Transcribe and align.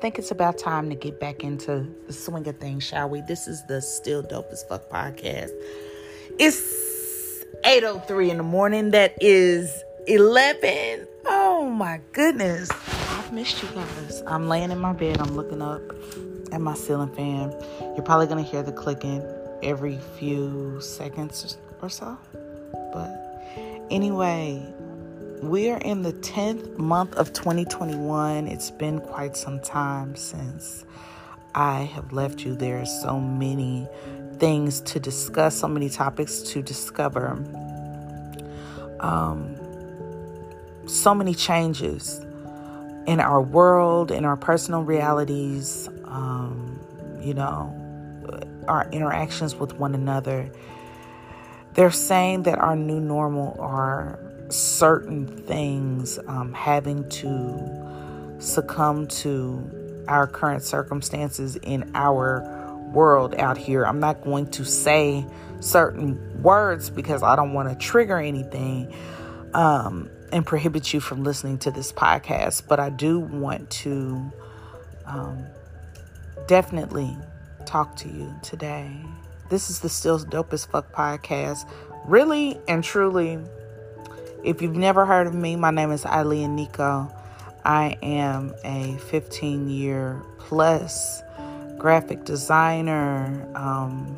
think 0.00 0.18
it's 0.18 0.30
about 0.30 0.58
time 0.58 0.88
to 0.90 0.94
get 0.94 1.18
back 1.18 1.42
into 1.42 1.92
the 2.06 2.12
swing 2.12 2.46
of 2.46 2.58
things, 2.58 2.84
shall 2.84 3.08
we? 3.08 3.20
This 3.22 3.48
is 3.48 3.64
the 3.66 3.82
Still 3.82 4.22
Dope 4.22 4.48
as 4.52 4.62
Fuck 4.64 4.88
podcast. 4.88 5.50
It's 6.38 7.44
8.03 7.64 8.30
in 8.30 8.36
the 8.36 8.42
morning. 8.44 8.92
That 8.92 9.16
is 9.20 9.82
11. 10.06 11.06
Oh 11.26 11.68
my 11.68 12.00
goodness. 12.12 12.70
I've 13.10 13.32
missed 13.32 13.60
you 13.62 13.68
guys. 13.70 14.22
I'm 14.26 14.48
laying 14.48 14.70
in 14.70 14.78
my 14.78 14.92
bed. 14.92 15.20
I'm 15.20 15.34
looking 15.34 15.60
up 15.60 15.82
at 16.52 16.60
my 16.60 16.74
ceiling 16.74 17.12
fan. 17.14 17.52
You're 17.80 18.04
probably 18.04 18.26
going 18.26 18.44
to 18.44 18.48
hear 18.48 18.62
the 18.62 18.72
clicking 18.72 19.22
every 19.64 19.98
few 20.16 20.80
seconds 20.80 21.58
or 21.82 21.88
so. 21.88 22.16
But 22.92 23.88
anyway, 23.90 24.62
we 25.42 25.70
are 25.70 25.78
in 25.78 26.02
the 26.02 26.12
10th 26.12 26.76
month 26.78 27.14
of 27.14 27.32
2021. 27.32 28.48
It's 28.48 28.70
been 28.70 29.00
quite 29.00 29.36
some 29.36 29.60
time 29.60 30.16
since 30.16 30.84
I 31.54 31.82
have 31.82 32.12
left 32.12 32.44
you. 32.44 32.54
There 32.54 32.80
are 32.80 32.86
so 32.86 33.20
many 33.20 33.88
things 34.38 34.80
to 34.82 35.00
discuss, 35.00 35.56
so 35.56 35.68
many 35.68 35.88
topics 35.88 36.42
to 36.42 36.62
discover, 36.62 37.32
um, 39.00 39.56
so 40.86 41.14
many 41.14 41.34
changes 41.34 42.20
in 43.06 43.20
our 43.20 43.40
world, 43.40 44.10
in 44.10 44.24
our 44.24 44.36
personal 44.36 44.82
realities, 44.82 45.88
um, 46.04 46.78
you 47.20 47.34
know, 47.34 47.74
our 48.66 48.88
interactions 48.90 49.54
with 49.54 49.74
one 49.74 49.94
another. 49.94 50.50
They're 51.74 51.90
saying 51.90 52.42
that 52.42 52.58
our 52.58 52.74
new 52.74 53.00
normal 53.00 53.56
are 53.60 54.18
certain 54.50 55.26
things 55.26 56.18
um, 56.26 56.52
having 56.52 57.08
to 57.08 58.36
succumb 58.38 59.06
to 59.06 60.04
our 60.08 60.26
current 60.26 60.62
circumstances 60.62 61.56
in 61.56 61.90
our 61.94 62.42
world 62.92 63.34
out 63.34 63.58
here. 63.58 63.84
I'm 63.84 64.00
not 64.00 64.22
going 64.22 64.50
to 64.52 64.64
say 64.64 65.26
certain 65.60 66.42
words 66.42 66.90
because 66.90 67.22
I 67.22 67.36
don't 67.36 67.52
want 67.52 67.68
to 67.68 67.74
trigger 67.74 68.18
anything 68.18 68.94
um, 69.54 70.10
and 70.32 70.46
prohibit 70.46 70.92
you 70.92 71.00
from 71.00 71.24
listening 71.24 71.58
to 71.58 71.70
this 71.70 71.92
podcast, 71.92 72.68
but 72.68 72.80
I 72.80 72.90
do 72.90 73.18
want 73.18 73.70
to 73.70 74.32
um, 75.06 75.44
definitely 76.46 77.16
talk 77.66 77.96
to 77.96 78.08
you 78.08 78.34
today. 78.42 78.90
This 79.50 79.70
is 79.70 79.80
the 79.80 79.88
Still 79.88 80.18
Dope 80.18 80.52
as 80.52 80.64
Fuck 80.64 80.92
podcast. 80.92 81.68
Really 82.04 82.58
and 82.68 82.82
truly 82.82 83.38
if 84.44 84.62
you've 84.62 84.76
never 84.76 85.04
heard 85.04 85.26
of 85.26 85.34
me, 85.34 85.56
my 85.56 85.70
name 85.70 85.90
is 85.90 86.04
Eileen 86.06 86.54
Nico. 86.54 87.12
I 87.64 87.98
am 88.02 88.54
a 88.64 88.96
15 89.10 89.68
year 89.68 90.22
plus 90.38 91.22
graphic 91.76 92.24
designer, 92.24 93.46
um, 93.54 94.16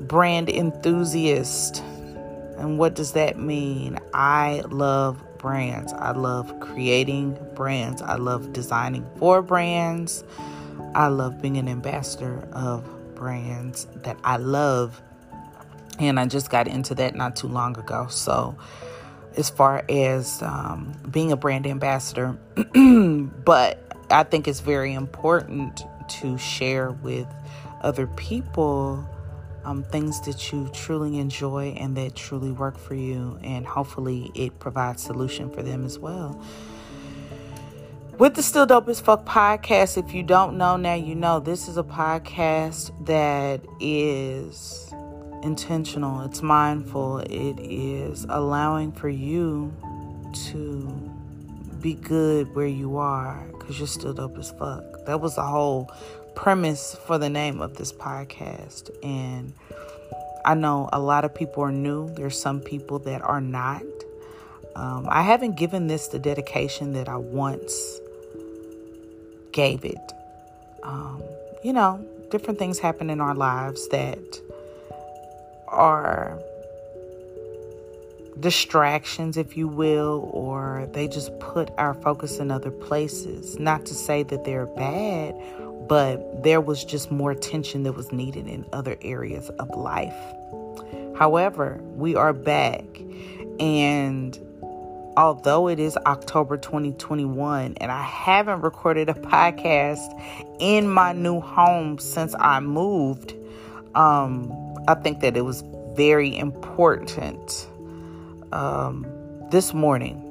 brand 0.00 0.48
enthusiast. 0.48 1.82
And 2.58 2.78
what 2.78 2.94
does 2.94 3.12
that 3.12 3.38
mean? 3.38 3.98
I 4.12 4.62
love 4.68 5.22
brands. 5.38 5.92
I 5.94 6.12
love 6.12 6.60
creating 6.60 7.38
brands. 7.54 8.02
I 8.02 8.16
love 8.16 8.52
designing 8.52 9.06
for 9.16 9.42
brands. 9.42 10.22
I 10.94 11.08
love 11.08 11.40
being 11.40 11.56
an 11.56 11.68
ambassador 11.68 12.46
of 12.52 12.84
brands 13.14 13.86
that 13.96 14.18
I 14.24 14.36
love 14.36 15.00
and 16.08 16.18
I 16.18 16.26
just 16.26 16.50
got 16.50 16.66
into 16.66 16.94
that 16.96 17.14
not 17.14 17.36
too 17.36 17.48
long 17.48 17.78
ago. 17.78 18.06
So, 18.08 18.56
as 19.36 19.50
far 19.50 19.84
as 19.88 20.42
um, 20.42 20.94
being 21.10 21.32
a 21.32 21.36
brand 21.36 21.66
ambassador, 21.66 22.38
but 23.44 23.96
I 24.10 24.24
think 24.24 24.48
it's 24.48 24.60
very 24.60 24.94
important 24.94 25.82
to 26.20 26.36
share 26.38 26.90
with 26.90 27.26
other 27.82 28.06
people 28.08 29.08
um, 29.64 29.82
things 29.84 30.20
that 30.22 30.52
you 30.52 30.70
truly 30.72 31.18
enjoy 31.18 31.74
and 31.78 31.96
that 31.96 32.16
truly 32.16 32.50
work 32.50 32.78
for 32.78 32.94
you, 32.94 33.38
and 33.42 33.66
hopefully 33.66 34.30
it 34.34 34.58
provides 34.58 35.02
solution 35.02 35.50
for 35.50 35.62
them 35.62 35.84
as 35.84 35.98
well. 35.98 36.42
With 38.18 38.34
the 38.34 38.42
Still 38.42 38.66
Dope 38.66 38.88
as 38.88 39.00
Fuck 39.00 39.24
podcast, 39.24 39.96
if 39.96 40.14
you 40.14 40.22
don't 40.22 40.58
know 40.58 40.76
now, 40.76 40.94
you 40.94 41.14
know 41.14 41.40
this 41.40 41.68
is 41.68 41.78
a 41.78 41.82
podcast 41.82 42.92
that 43.06 43.62
is 43.80 44.92
intentional, 45.42 46.22
it's 46.22 46.42
mindful, 46.42 47.18
it 47.18 47.58
is 47.60 48.26
allowing 48.28 48.92
for 48.92 49.08
you 49.08 49.72
to 50.50 51.10
be 51.80 51.94
good 51.94 52.54
where 52.54 52.66
you 52.66 52.98
are 52.98 53.46
because 53.52 53.78
you're 53.78 53.88
still 53.88 54.12
dope 54.12 54.36
as 54.38 54.50
fuck. 54.50 54.84
That 55.06 55.20
was 55.20 55.36
the 55.36 55.42
whole 55.42 55.90
premise 56.34 56.96
for 57.06 57.18
the 57.18 57.28
name 57.28 57.60
of 57.60 57.76
this 57.76 57.92
podcast. 57.92 58.90
And 59.02 59.52
I 60.44 60.54
know 60.54 60.88
a 60.92 61.00
lot 61.00 61.24
of 61.24 61.34
people 61.34 61.62
are 61.62 61.72
new, 61.72 62.12
there's 62.14 62.38
some 62.38 62.60
people 62.60 62.98
that 63.00 63.22
are 63.22 63.40
not. 63.40 63.82
Um, 64.76 65.06
I 65.10 65.22
haven't 65.22 65.56
given 65.56 65.88
this 65.88 66.08
the 66.08 66.18
dedication 66.18 66.92
that 66.92 67.08
I 67.08 67.16
once 67.16 68.00
gave 69.52 69.84
it. 69.84 70.12
Um, 70.82 71.22
you 71.62 71.72
know, 71.72 72.06
different 72.30 72.58
things 72.58 72.78
happen 72.78 73.10
in 73.10 73.20
our 73.20 73.34
lives 73.34 73.88
that 73.88 74.40
are 75.70 76.38
distractions, 78.40 79.36
if 79.36 79.56
you 79.56 79.68
will, 79.68 80.30
or 80.32 80.88
they 80.92 81.08
just 81.08 81.38
put 81.40 81.70
our 81.78 81.94
focus 81.94 82.38
in 82.38 82.50
other 82.50 82.70
places. 82.70 83.58
Not 83.58 83.86
to 83.86 83.94
say 83.94 84.22
that 84.24 84.44
they're 84.44 84.66
bad, 84.66 85.34
but 85.88 86.42
there 86.42 86.60
was 86.60 86.84
just 86.84 87.10
more 87.10 87.30
attention 87.30 87.82
that 87.82 87.92
was 87.92 88.12
needed 88.12 88.46
in 88.46 88.64
other 88.72 88.96
areas 89.02 89.50
of 89.58 89.68
life. 89.70 90.16
However, 91.16 91.80
we 91.96 92.14
are 92.16 92.32
back, 92.32 92.84
and 93.58 94.38
although 95.16 95.68
it 95.68 95.78
is 95.78 95.96
October 96.06 96.56
2021 96.56 97.74
and 97.78 97.92
I 97.92 98.02
haven't 98.02 98.62
recorded 98.62 99.08
a 99.10 99.14
podcast 99.14 99.98
in 100.60 100.88
my 100.88 101.12
new 101.12 101.40
home 101.40 101.98
since 101.98 102.34
I 102.38 102.60
moved, 102.60 103.34
um, 103.94 104.69
I 104.88 104.94
think 104.94 105.20
that 105.20 105.36
it 105.36 105.42
was 105.42 105.62
very 105.94 106.36
important 106.36 107.68
um, 108.52 109.06
this 109.50 109.74
morning, 109.74 110.26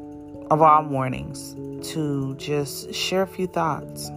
of 0.50 0.62
all 0.62 0.84
mornings, 0.84 1.56
to 1.92 2.36
just 2.36 2.94
share 2.94 3.22
a 3.22 3.28
few 3.28 3.48
thoughts. 3.48 4.10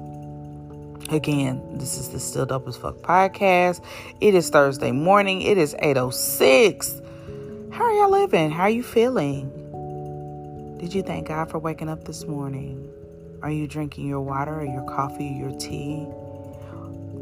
Again, 1.10 1.60
this 1.78 1.98
is 1.98 2.08
the 2.08 2.20
Still 2.20 2.46
Dope 2.46 2.66
as 2.68 2.76
Fuck 2.76 2.96
podcast. 2.98 3.84
It 4.20 4.34
is 4.34 4.48
Thursday 4.50 4.92
morning. 4.92 5.42
It 5.42 5.58
is 5.58 5.74
806. 5.78 7.00
How 7.70 7.84
are 7.84 7.92
y'all 7.92 8.10
living? 8.10 8.50
How 8.50 8.62
are 8.62 8.70
you 8.70 8.82
feeling? 8.82 9.50
Did 10.78 10.94
you 10.94 11.02
thank 11.02 11.28
God 11.28 11.50
for 11.50 11.58
waking 11.58 11.88
up 11.88 12.04
this 12.04 12.26
morning? 12.26 12.90
Are 13.42 13.50
you 13.50 13.66
drinking 13.66 14.08
your 14.08 14.20
water 14.20 14.60
or 14.60 14.64
your 14.64 14.84
coffee 14.84 15.28
or 15.28 15.48
your 15.50 15.58
tea? 15.58 16.06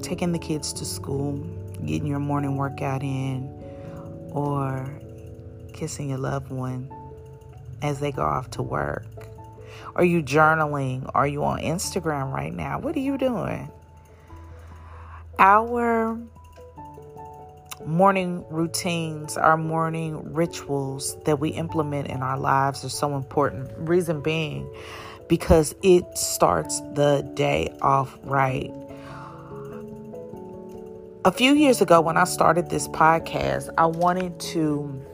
Taking 0.02 0.32
the 0.32 0.38
kids 0.38 0.72
to 0.74 0.84
school? 0.84 1.44
Getting 1.86 2.06
your 2.06 2.18
morning 2.18 2.56
workout 2.56 3.02
in, 3.02 3.48
or 4.30 5.00
kissing 5.72 6.08
your 6.10 6.18
loved 6.18 6.50
one 6.50 6.90
as 7.82 8.00
they 8.00 8.12
go 8.12 8.22
off 8.22 8.50
to 8.50 8.62
work? 8.62 9.06
Are 9.96 10.04
you 10.04 10.22
journaling? 10.22 11.10
Are 11.14 11.26
you 11.26 11.42
on 11.44 11.60
Instagram 11.60 12.32
right 12.32 12.54
now? 12.54 12.78
What 12.78 12.94
are 12.96 13.00
you 13.00 13.18
doing? 13.18 13.70
Our 15.38 16.18
morning 17.86 18.44
routines, 18.50 19.36
our 19.36 19.56
morning 19.56 20.34
rituals 20.34 21.16
that 21.24 21.40
we 21.40 21.48
implement 21.50 22.08
in 22.08 22.22
our 22.22 22.38
lives 22.38 22.84
are 22.84 22.90
so 22.90 23.16
important. 23.16 23.70
Reason 23.78 24.20
being, 24.20 24.68
because 25.28 25.74
it 25.82 26.04
starts 26.16 26.80
the 26.94 27.28
day 27.34 27.74
off 27.80 28.18
right. 28.22 28.70
A 31.22 31.30
few 31.30 31.52
years 31.52 31.82
ago, 31.82 32.00
when 32.00 32.16
I 32.16 32.24
started 32.24 32.70
this 32.70 32.88
podcast, 32.88 33.68
I 33.76 33.84
wanted 33.84 34.40
to 34.40 35.04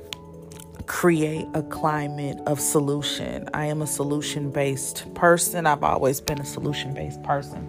create 0.87 1.49
a 1.53 1.65
climate 1.65 2.39
of 2.47 2.61
solution. 2.61 3.49
I 3.53 3.65
am 3.65 3.83
a 3.83 3.89
solution 3.89 4.53
based 4.53 5.13
person. 5.15 5.67
I've 5.67 5.83
always 5.83 6.21
been 6.21 6.41
a 6.41 6.45
solution 6.45 6.95
based 6.95 7.25
person, 7.25 7.63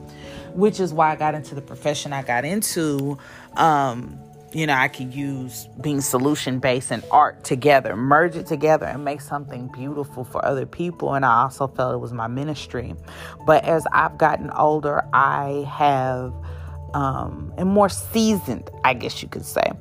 which 0.54 0.80
is 0.80 0.94
why 0.94 1.14
I 1.14 1.16
got 1.16 1.34
into 1.34 1.56
the 1.56 1.64
profession 1.64 2.14
I 2.14 2.22
got 2.22 2.46
into. 2.46 3.18
Um, 3.56 4.20
you 4.54 4.68
know, 4.68 4.76
I 4.76 4.88
could 4.88 5.16
use 5.16 5.68
being 5.82 6.00
solution 6.00 6.60
based 6.60 6.92
and 6.92 7.04
art 7.10 7.44
together, 7.44 7.96
merge 7.96 8.36
it 8.36 8.46
together 8.46 8.86
and 8.86 9.04
make 9.04 9.22
something 9.22 9.68
beautiful 9.70 10.24
for 10.24 10.46
other 10.46 10.68
people. 10.68 11.16
And 11.16 11.26
I 11.26 11.42
also 11.42 11.66
felt 11.66 11.96
it 11.96 11.98
was 11.98 12.14
my 12.14 12.28
ministry. 12.28 12.94
But 13.48 13.64
as 13.64 13.88
I've 13.92 14.20
gotten 14.20 14.52
older, 14.52 15.04
I 15.12 15.66
have 15.68 16.36
um, 16.94 17.54
and 17.58 17.70
more 17.70 17.90
seasoned, 17.90 18.70
I 18.84 18.94
guess 18.94 19.22
you 19.22 19.30
could 19.30 19.46
say, 19.46 19.72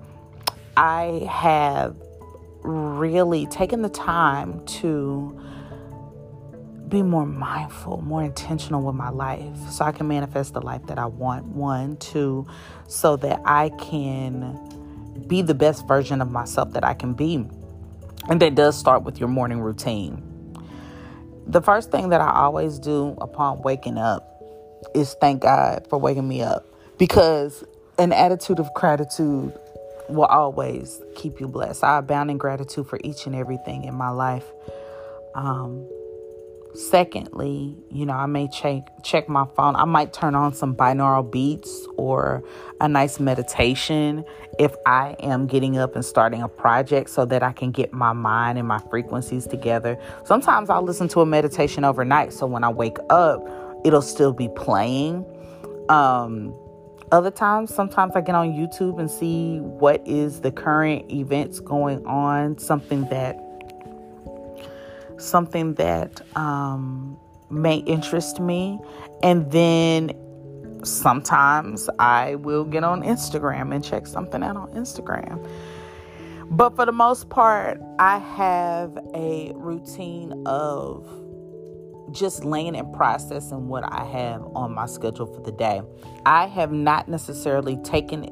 I 0.76 1.26
have 1.30 1.96
really 2.62 3.46
taken 3.46 3.82
the 3.82 3.88
time 3.88 4.64
to 4.66 5.40
be 6.88 7.02
more 7.02 7.26
mindful, 7.26 8.00
more 8.02 8.22
intentional 8.22 8.82
with 8.82 8.94
my 8.94 9.08
life 9.08 9.56
so 9.70 9.84
I 9.84 9.92
can 9.92 10.06
manifest 10.06 10.54
the 10.54 10.60
life 10.60 10.86
that 10.86 10.98
I 10.98 11.06
want. 11.06 11.46
One, 11.46 11.96
two, 11.96 12.46
so 12.86 13.16
that 13.16 13.40
I 13.44 13.70
can 13.70 14.58
be 15.26 15.42
the 15.42 15.54
best 15.54 15.86
version 15.88 16.20
of 16.20 16.30
myself 16.30 16.72
that 16.72 16.84
I 16.84 16.94
can 16.94 17.14
be. 17.14 17.44
And 18.28 18.40
that 18.40 18.54
does 18.54 18.78
start 18.78 19.02
with 19.02 19.18
your 19.18 19.28
morning 19.28 19.60
routine. 19.60 20.22
The 21.46 21.62
first 21.62 21.90
thing 21.90 22.10
that 22.10 22.20
I 22.20 22.30
always 22.30 22.78
do 22.78 23.16
upon 23.20 23.62
waking 23.62 23.98
up 23.98 24.32
is 24.94 25.14
thank 25.20 25.42
God 25.42 25.86
for 25.88 25.98
waking 25.98 26.26
me 26.26 26.42
up 26.42 26.75
because 26.98 27.64
an 27.98 28.12
attitude 28.12 28.58
of 28.58 28.72
gratitude 28.74 29.52
will 30.08 30.26
always 30.26 31.02
keep 31.16 31.40
you 31.40 31.48
blessed. 31.48 31.84
I 31.84 31.98
abound 31.98 32.30
in 32.30 32.38
gratitude 32.38 32.86
for 32.86 32.98
each 33.04 33.26
and 33.26 33.34
everything 33.34 33.84
in 33.84 33.94
my 33.94 34.10
life. 34.10 34.46
Um, 35.34 35.86
Secondly, 36.76 37.74
you 37.90 38.04
know, 38.04 38.12
I 38.12 38.26
may 38.26 38.48
check 38.48 39.02
check 39.02 39.30
my 39.30 39.46
phone. 39.56 39.76
I 39.76 39.86
might 39.86 40.12
turn 40.12 40.34
on 40.34 40.52
some 40.52 40.76
binaural 40.76 41.30
beats 41.30 41.86
or 41.96 42.44
a 42.82 42.88
nice 42.88 43.18
meditation 43.18 44.24
if 44.58 44.74
I 44.84 45.16
am 45.20 45.46
getting 45.46 45.78
up 45.78 45.94
and 45.96 46.04
starting 46.04 46.42
a 46.42 46.48
project 46.48 47.08
so 47.08 47.24
that 47.26 47.42
I 47.42 47.52
can 47.52 47.70
get 47.70 47.94
my 47.94 48.12
mind 48.12 48.58
and 48.58 48.68
my 48.68 48.78
frequencies 48.90 49.46
together. 49.46 49.98
Sometimes 50.26 50.68
I'll 50.68 50.82
listen 50.82 51.08
to 51.08 51.22
a 51.22 51.26
meditation 51.26 51.82
overnight 51.82 52.34
so 52.34 52.46
when 52.46 52.62
I 52.62 52.68
wake 52.68 52.98
up, 53.08 53.42
it'll 53.84 54.02
still 54.02 54.34
be 54.34 54.48
playing. 54.50 55.24
Um 55.88 56.54
other 57.12 57.30
times, 57.30 57.74
sometimes 57.74 58.16
I 58.16 58.20
get 58.20 58.34
on 58.34 58.48
YouTube 58.48 58.98
and 58.98 59.10
see 59.10 59.58
what 59.60 60.06
is 60.06 60.40
the 60.40 60.50
current 60.50 61.10
events 61.10 61.60
going 61.60 62.04
on, 62.06 62.58
something 62.58 63.08
that 63.10 63.40
something 65.18 65.74
that 65.74 66.20
um, 66.36 67.18
may 67.50 67.76
interest 67.76 68.40
me. 68.40 68.78
And 69.22 69.50
then 69.50 70.12
sometimes 70.84 71.88
I 71.98 72.34
will 72.36 72.64
get 72.64 72.84
on 72.84 73.02
Instagram 73.02 73.74
and 73.74 73.84
check 73.84 74.06
something 74.06 74.42
out 74.42 74.56
on 74.56 74.68
Instagram. 74.72 75.48
But 76.50 76.76
for 76.76 76.86
the 76.86 76.92
most 76.92 77.28
part, 77.28 77.80
I 77.98 78.18
have 78.18 78.96
a 79.14 79.52
routine 79.54 80.42
of 80.46 81.08
just 82.12 82.44
laying 82.44 82.76
and 82.76 82.92
processing 82.94 83.68
what 83.68 83.84
I 83.92 84.04
have 84.04 84.42
on 84.54 84.74
my 84.74 84.86
schedule 84.86 85.26
for 85.26 85.40
the 85.40 85.52
day. 85.52 85.82
I 86.24 86.46
have 86.46 86.72
not 86.72 87.08
necessarily 87.08 87.76
taken 87.78 88.24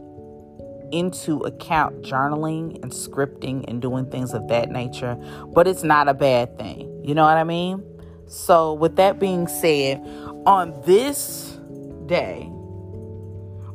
into 0.93 1.39
account 1.41 2.03
journaling 2.03 2.81
and 2.83 2.93
scripting 2.93 3.65
and 3.69 3.83
doing 3.83 4.11
things 4.11 4.33
of 4.33 4.47
that 4.49 4.71
nature, 4.71 5.17
but 5.53 5.67
it's 5.67 5.83
not 5.83 6.09
a 6.09 6.15
bad 6.15 6.57
thing. 6.59 7.03
You 7.05 7.15
know 7.15 7.25
what 7.25 7.37
I 7.37 7.45
mean? 7.45 7.83
So, 8.27 8.73
with 8.73 8.97
that 8.97 9.19
being 9.19 9.49
said, 9.49 9.99
on 10.47 10.81
this 10.87 11.59
day, 12.07 12.51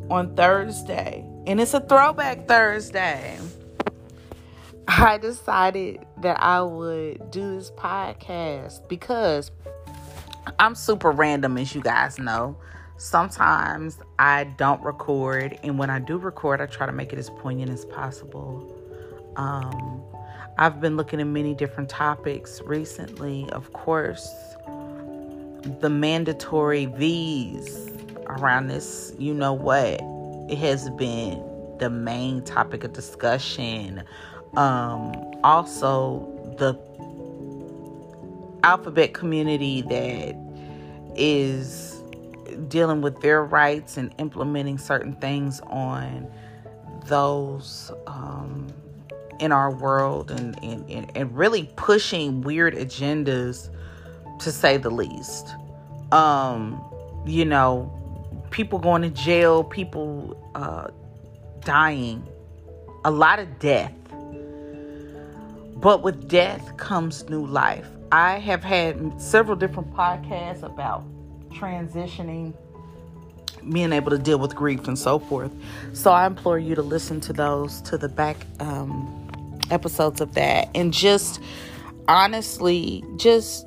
on 0.10 0.36
Thursday, 0.36 1.25
and 1.46 1.60
it's 1.60 1.74
a 1.74 1.81
throwback 1.81 2.48
Thursday, 2.48 3.38
I 4.91 5.19
decided 5.19 6.03
that 6.21 6.41
I 6.41 6.63
would 6.63 7.30
do 7.30 7.56
this 7.56 7.69
podcast 7.69 8.88
because 8.89 9.51
I'm 10.57 10.74
super 10.74 11.12
random, 11.12 11.59
as 11.59 11.75
you 11.75 11.81
guys 11.81 12.18
know. 12.18 12.57
Sometimes 12.97 14.00
I 14.18 14.45
don't 14.45 14.81
record, 14.81 15.59
and 15.62 15.77
when 15.77 15.91
I 15.91 16.00
do 16.00 16.18
record, 16.18 16.59
I 16.59 16.65
try 16.65 16.88
to 16.88 16.91
make 16.91 17.13
it 17.13 17.19
as 17.19 17.30
poignant 17.30 17.69
as 17.69 17.86
possible. 17.86 18.75
Um, 19.36 20.01
I've 20.57 20.81
been 20.81 20.97
looking 20.97 21.21
at 21.21 21.27
many 21.27 21.53
different 21.53 21.88
topics 21.88 22.59
recently. 22.65 23.47
Of 23.51 23.71
course, 23.74 24.27
the 25.81 25.89
mandatory 25.91 26.88
V's 26.88 27.91
around 28.25 28.68
this, 28.69 29.13
you 29.19 29.36
know 29.36 29.53
what, 29.53 30.01
it 30.51 30.57
has 30.57 30.89
been 30.89 31.44
the 31.77 31.91
main 31.91 32.44
topic 32.44 32.83
of 32.83 32.94
discussion. 32.94 34.03
Um, 34.56 35.13
also, 35.44 36.25
the 36.57 36.78
alphabet 38.63 39.13
community 39.13 39.81
that 39.84 40.36
is 41.16 42.01
dealing 42.68 43.01
with 43.01 43.22
their 43.22 43.44
rights 43.44 43.98
and 43.98 44.13
implementing 44.18 44.78
certain 44.78 45.16
things 45.16 45.60
on 45.62 46.28
those 47.06 47.92
um, 48.07 48.68
in 49.40 49.51
our 49.51 49.72
world 49.72 50.31
and, 50.31 50.62
and, 50.63 51.12
and 51.16 51.38
really 51.38 51.69
pushing 51.75 52.42
weird 52.42 52.75
agendas 52.75 53.69
to 54.40 54.51
say 54.51 54.78
the 54.78 54.90
least. 54.90 55.48
Um, 56.12 56.84
you 57.25 57.46
know, 57.46 57.96
people 58.50 58.80
going 58.80 59.01
to 59.04 59.10
jail, 59.10 59.63
people 59.63 60.51
uh, 60.56 60.88
dying, 61.62 62.28
a 63.06 63.12
lot 63.12 63.40
of 63.40 63.60
death. 63.60 63.94
But 65.79 66.03
with 66.03 66.27
death 66.27 66.75
comes 66.77 67.29
new 67.29 67.45
life. 67.45 67.87
I 68.11 68.39
have 68.39 68.63
had 68.63 69.21
several 69.21 69.55
different 69.55 69.93
podcasts 69.93 70.63
about 70.63 71.03
transitioning, 71.49 72.53
being 73.71 73.93
able 73.93 74.11
to 74.11 74.17
deal 74.17 74.39
with 74.39 74.55
grief 74.55 74.87
and 74.87 74.97
so 74.97 75.19
forth. 75.19 75.51
So 75.93 76.11
I 76.11 76.25
implore 76.25 76.59
you 76.59 76.75
to 76.75 76.81
listen 76.81 77.21
to 77.21 77.33
those, 77.33 77.81
to 77.81 77.97
the 77.97 78.09
back 78.09 78.45
um, 78.59 79.29
episodes 79.71 80.19
of 80.21 80.33
that, 80.33 80.69
and 80.75 80.93
just 80.93 81.41
honestly, 82.07 83.03
just 83.17 83.65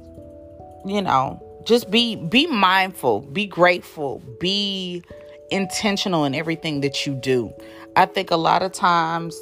you 0.84 1.00
know, 1.00 1.40
just 1.64 1.90
be 1.90 2.16
be 2.16 2.46
mindful, 2.46 3.20
be 3.20 3.46
grateful, 3.46 4.20
be 4.40 5.02
intentional 5.50 6.24
in 6.24 6.34
everything 6.34 6.80
that 6.80 7.06
you 7.06 7.14
do. 7.14 7.52
I 7.96 8.06
think 8.06 8.30
a 8.30 8.36
lot 8.36 8.62
of 8.62 8.72
times 8.72 9.38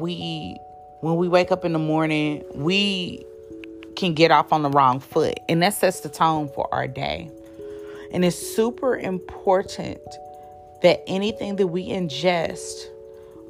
we 0.00 0.58
when 1.00 1.16
we 1.16 1.28
wake 1.28 1.52
up 1.52 1.64
in 1.64 1.72
the 1.72 1.78
morning, 1.78 2.44
we 2.54 3.24
can 3.96 4.14
get 4.14 4.30
off 4.30 4.52
on 4.52 4.62
the 4.62 4.70
wrong 4.70 5.00
foot, 5.00 5.38
and 5.48 5.62
that 5.62 5.74
sets 5.74 6.00
the 6.00 6.08
tone 6.08 6.48
for 6.54 6.72
our 6.72 6.86
day. 6.86 7.30
And 8.12 8.24
it's 8.24 8.36
super 8.36 8.96
important 8.96 10.00
that 10.82 11.02
anything 11.06 11.56
that 11.56 11.66
we 11.66 11.88
ingest, 11.88 12.86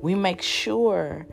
we 0.01 0.15
make 0.15 0.43
sure 0.43 1.27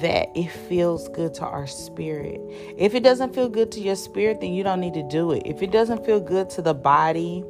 that 0.00 0.28
it 0.34 0.48
feels 0.48 1.08
good 1.10 1.34
to 1.34 1.44
our 1.44 1.66
spirit. 1.66 2.40
If 2.78 2.94
it 2.94 3.02
doesn't 3.02 3.34
feel 3.34 3.48
good 3.48 3.70
to 3.72 3.80
your 3.80 3.96
spirit, 3.96 4.40
then 4.40 4.54
you 4.54 4.64
don't 4.64 4.80
need 4.80 4.94
to 4.94 5.06
do 5.08 5.32
it. 5.32 5.42
If 5.44 5.62
it 5.62 5.70
doesn't 5.70 6.06
feel 6.06 6.20
good 6.20 6.48
to 6.50 6.62
the 6.62 6.74
body, 6.74 7.44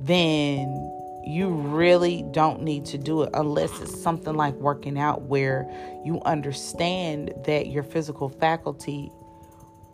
then 0.00 0.99
you 1.26 1.48
really 1.48 2.24
don't 2.30 2.62
need 2.62 2.84
to 2.86 2.98
do 2.98 3.22
it 3.22 3.30
unless 3.34 3.80
it's 3.80 4.00
something 4.00 4.34
like 4.34 4.54
working 4.54 4.98
out 4.98 5.22
where 5.22 5.68
you 6.04 6.20
understand 6.24 7.32
that 7.44 7.68
your 7.68 7.82
physical 7.82 8.28
faculty 8.28 9.10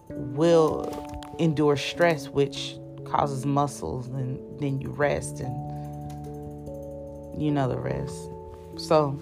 will 0.09 1.35
endure 1.39 1.77
stress, 1.77 2.29
which 2.29 2.77
causes 3.05 3.45
muscles 3.47 4.09
and 4.09 4.39
then 4.61 4.81
you 4.81 4.91
rest 4.91 5.41
and 5.41 5.55
you 7.41 7.51
know 7.51 7.69
the 7.69 7.79
rest. 7.79 8.31
So, 8.77 9.19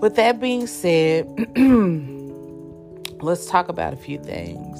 with 0.00 0.16
that 0.16 0.40
being 0.40 0.66
said, 0.66 1.26
let's 3.22 3.46
talk 3.46 3.68
about 3.68 3.92
a 3.92 3.96
few 3.96 4.18
things. 4.18 4.78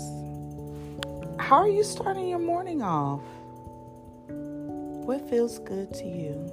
How 1.41 1.57
are 1.57 1.69
you 1.69 1.85
starting 1.85 2.29
your 2.29 2.39
morning 2.39 2.83
off? 2.83 3.21
What 5.05 5.29
feels 5.29 5.59
good 5.61 5.93
to 5.95 6.05
you? 6.05 6.51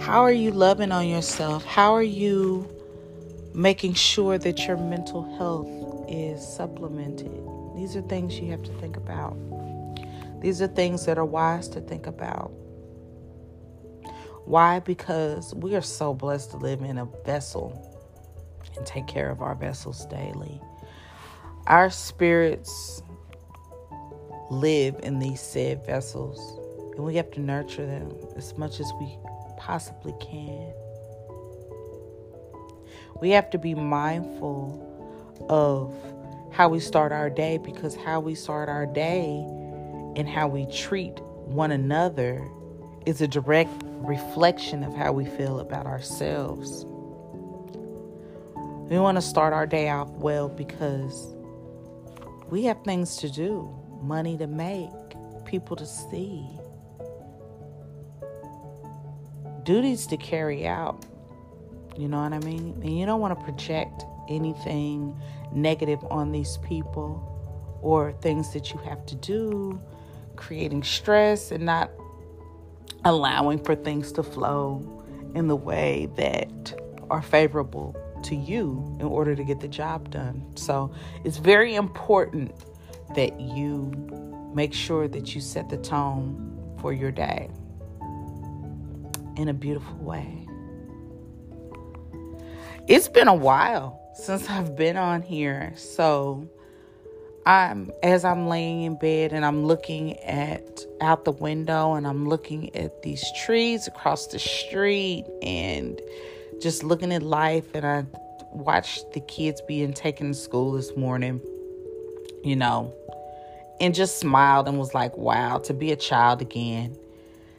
How 0.00 0.20
are 0.20 0.32
you 0.32 0.50
loving 0.50 0.92
on 0.92 1.08
yourself? 1.08 1.64
How 1.64 1.94
are 1.94 2.02
you 2.02 2.68
making 3.56 3.94
sure 3.94 4.36
that 4.36 4.66
your 4.66 4.76
mental 4.76 5.22
health 5.38 5.66
is 6.08 6.46
supplemented. 6.46 7.32
These 7.74 7.96
are 7.96 8.02
things 8.02 8.38
you 8.38 8.50
have 8.50 8.62
to 8.62 8.72
think 8.74 8.98
about. 8.98 9.34
These 10.42 10.60
are 10.60 10.66
things 10.66 11.06
that 11.06 11.16
are 11.16 11.24
wise 11.24 11.66
to 11.68 11.80
think 11.80 12.06
about. 12.06 12.50
Why? 14.44 14.80
Because 14.80 15.54
we 15.54 15.74
are 15.74 15.80
so 15.80 16.12
blessed 16.12 16.50
to 16.50 16.58
live 16.58 16.82
in 16.82 16.98
a 16.98 17.06
vessel 17.24 17.72
and 18.76 18.86
take 18.86 19.06
care 19.06 19.30
of 19.30 19.40
our 19.40 19.54
vessels 19.54 20.04
daily. 20.06 20.60
Our 21.66 21.88
spirits 21.88 23.02
live 24.50 24.96
in 25.02 25.18
these 25.18 25.40
said 25.40 25.84
vessels, 25.84 26.38
and 26.96 27.04
we 27.04 27.16
have 27.16 27.30
to 27.32 27.40
nurture 27.40 27.86
them 27.86 28.12
as 28.36 28.56
much 28.56 28.80
as 28.80 28.90
we 29.00 29.16
possibly 29.56 30.14
can. 30.20 30.72
We 33.20 33.30
have 33.30 33.50
to 33.50 33.58
be 33.58 33.74
mindful 33.74 34.82
of 35.48 35.94
how 36.52 36.68
we 36.68 36.80
start 36.80 37.12
our 37.12 37.30
day 37.30 37.58
because 37.58 37.94
how 37.96 38.20
we 38.20 38.34
start 38.34 38.68
our 38.68 38.86
day 38.86 39.44
and 40.16 40.28
how 40.28 40.48
we 40.48 40.66
treat 40.66 41.18
one 41.44 41.70
another 41.70 42.46
is 43.06 43.20
a 43.20 43.28
direct 43.28 43.70
reflection 43.84 44.82
of 44.82 44.94
how 44.94 45.12
we 45.12 45.24
feel 45.24 45.60
about 45.60 45.86
ourselves. 45.86 46.84
We 48.88 48.98
want 48.98 49.16
to 49.16 49.22
start 49.22 49.52
our 49.52 49.66
day 49.66 49.88
off 49.88 50.08
well 50.10 50.48
because 50.48 51.34
we 52.50 52.64
have 52.64 52.82
things 52.84 53.16
to 53.16 53.30
do, 53.30 53.74
money 54.06 54.36
to 54.38 54.46
make, 54.46 54.90
people 55.44 55.76
to 55.76 55.86
see, 55.86 56.46
duties 59.62 60.06
to 60.06 60.16
carry 60.16 60.66
out. 60.66 61.04
You 61.96 62.08
know 62.08 62.22
what 62.22 62.32
I 62.32 62.38
mean? 62.40 62.78
And 62.82 62.98
you 62.98 63.06
don't 63.06 63.20
want 63.20 63.38
to 63.38 63.44
project 63.44 64.04
anything 64.28 65.18
negative 65.52 65.98
on 66.10 66.32
these 66.32 66.58
people 66.58 67.32
or 67.82 68.12
things 68.20 68.52
that 68.52 68.72
you 68.72 68.78
have 68.80 69.04
to 69.06 69.14
do, 69.16 69.80
creating 70.36 70.82
stress 70.82 71.50
and 71.50 71.64
not 71.64 71.90
allowing 73.04 73.62
for 73.62 73.74
things 73.74 74.12
to 74.12 74.22
flow 74.22 75.04
in 75.34 75.48
the 75.48 75.56
way 75.56 76.08
that 76.16 76.78
are 77.10 77.22
favorable 77.22 77.94
to 78.22 78.34
you 78.34 78.96
in 78.98 79.06
order 79.06 79.36
to 79.36 79.44
get 79.44 79.60
the 79.60 79.68
job 79.68 80.10
done. 80.10 80.44
So 80.56 80.92
it's 81.24 81.36
very 81.36 81.74
important 81.74 82.52
that 83.16 83.40
you 83.40 83.92
make 84.54 84.72
sure 84.72 85.08
that 85.08 85.34
you 85.34 85.40
set 85.40 85.68
the 85.68 85.76
tone 85.76 86.76
for 86.80 86.92
your 86.92 87.10
day 87.10 87.50
in 89.36 89.48
a 89.48 89.54
beautiful 89.54 89.96
way. 89.96 90.46
It's 92.86 93.08
been 93.08 93.28
a 93.28 93.34
while 93.34 94.00
since 94.14 94.48
I've 94.48 94.76
been 94.76 94.96
on 94.96 95.22
here. 95.22 95.72
So 95.76 96.48
I'm 97.44 97.90
as 98.02 98.24
I'm 98.24 98.48
laying 98.48 98.82
in 98.82 98.98
bed 98.98 99.32
and 99.32 99.44
I'm 99.44 99.64
looking 99.64 100.18
at 100.20 100.84
out 101.00 101.24
the 101.24 101.32
window 101.32 101.94
and 101.94 102.06
I'm 102.06 102.28
looking 102.28 102.74
at 102.74 103.02
these 103.02 103.24
trees 103.44 103.86
across 103.86 104.28
the 104.28 104.38
street 104.38 105.24
and 105.42 106.00
just 106.60 106.82
looking 106.82 107.12
at 107.12 107.22
life 107.22 107.74
and 107.74 107.86
I 107.86 108.04
watched 108.52 109.12
the 109.12 109.20
kids 109.20 109.60
being 109.68 109.92
taken 109.92 110.28
to 110.28 110.34
school 110.34 110.72
this 110.72 110.96
morning, 110.96 111.40
you 112.42 112.56
know, 112.56 112.94
and 113.80 113.94
just 113.94 114.18
smiled 114.18 114.68
and 114.68 114.78
was 114.78 114.94
like, 114.94 115.16
wow, 115.16 115.58
to 115.58 115.74
be 115.74 115.92
a 115.92 115.96
child 115.96 116.40
again. 116.40 116.96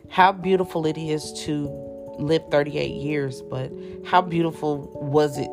How 0.10 0.32
beautiful 0.32 0.86
it 0.86 0.98
is 0.98 1.34
to 1.46 1.68
live 2.18 2.44
38 2.50 2.90
years, 2.90 3.42
but 3.42 3.72
how 4.06 4.22
beautiful 4.22 4.90
was 4.94 5.38
it 5.38 5.50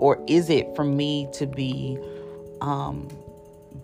or 0.00 0.22
is 0.28 0.48
it 0.48 0.74
for 0.76 0.84
me 0.84 1.28
to 1.32 1.46
be 1.46 1.98
um 2.60 3.08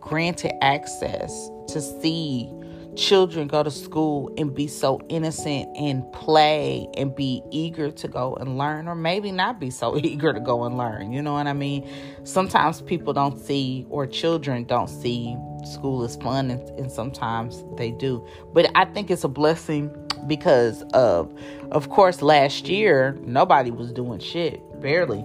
granted 0.00 0.52
access 0.62 1.50
to 1.68 1.80
see 1.80 2.50
children 2.96 3.48
go 3.48 3.62
to 3.62 3.70
school 3.70 4.32
and 4.38 4.54
be 4.54 4.66
so 4.66 5.00
innocent 5.08 5.68
and 5.76 6.10
play 6.12 6.86
and 6.96 7.14
be 7.14 7.42
eager 7.50 7.90
to 7.90 8.08
go 8.08 8.34
and 8.36 8.58
learn, 8.58 8.88
or 8.88 8.94
maybe 8.94 9.32
not 9.32 9.60
be 9.60 9.70
so 9.70 9.96
eager 10.02 10.32
to 10.32 10.40
go 10.40 10.64
and 10.64 10.76
learn. 10.76 11.12
You 11.12 11.22
know 11.22 11.32
what 11.34 11.46
I 11.46 11.52
mean? 11.52 11.88
Sometimes 12.24 12.82
people 12.82 13.12
don't 13.12 13.38
see, 13.38 13.86
or 13.88 14.06
children 14.06 14.64
don't 14.64 14.88
see, 14.88 15.36
school 15.64 16.04
is 16.04 16.16
fun, 16.16 16.50
and, 16.50 16.68
and 16.78 16.90
sometimes 16.90 17.64
they 17.76 17.90
do. 17.90 18.26
But 18.52 18.70
I 18.74 18.84
think 18.84 19.10
it's 19.10 19.24
a 19.24 19.28
blessing 19.28 19.94
because 20.26 20.82
of, 20.94 21.32
of 21.70 21.90
course, 21.90 22.22
last 22.22 22.68
year, 22.68 23.18
nobody 23.22 23.70
was 23.70 23.92
doing 23.92 24.20
shit, 24.20 24.60
barely 24.80 25.24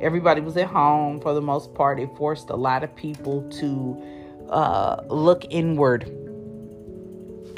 everybody 0.00 0.40
was 0.40 0.56
at 0.56 0.68
home 0.68 1.20
for 1.20 1.34
the 1.34 1.40
most 1.40 1.74
part. 1.74 1.98
It 1.98 2.08
forced 2.16 2.50
a 2.50 2.54
lot 2.54 2.84
of 2.84 2.94
people 2.94 3.42
to 3.50 4.00
uh, 4.48 5.02
look 5.08 5.44
inward 5.50 6.08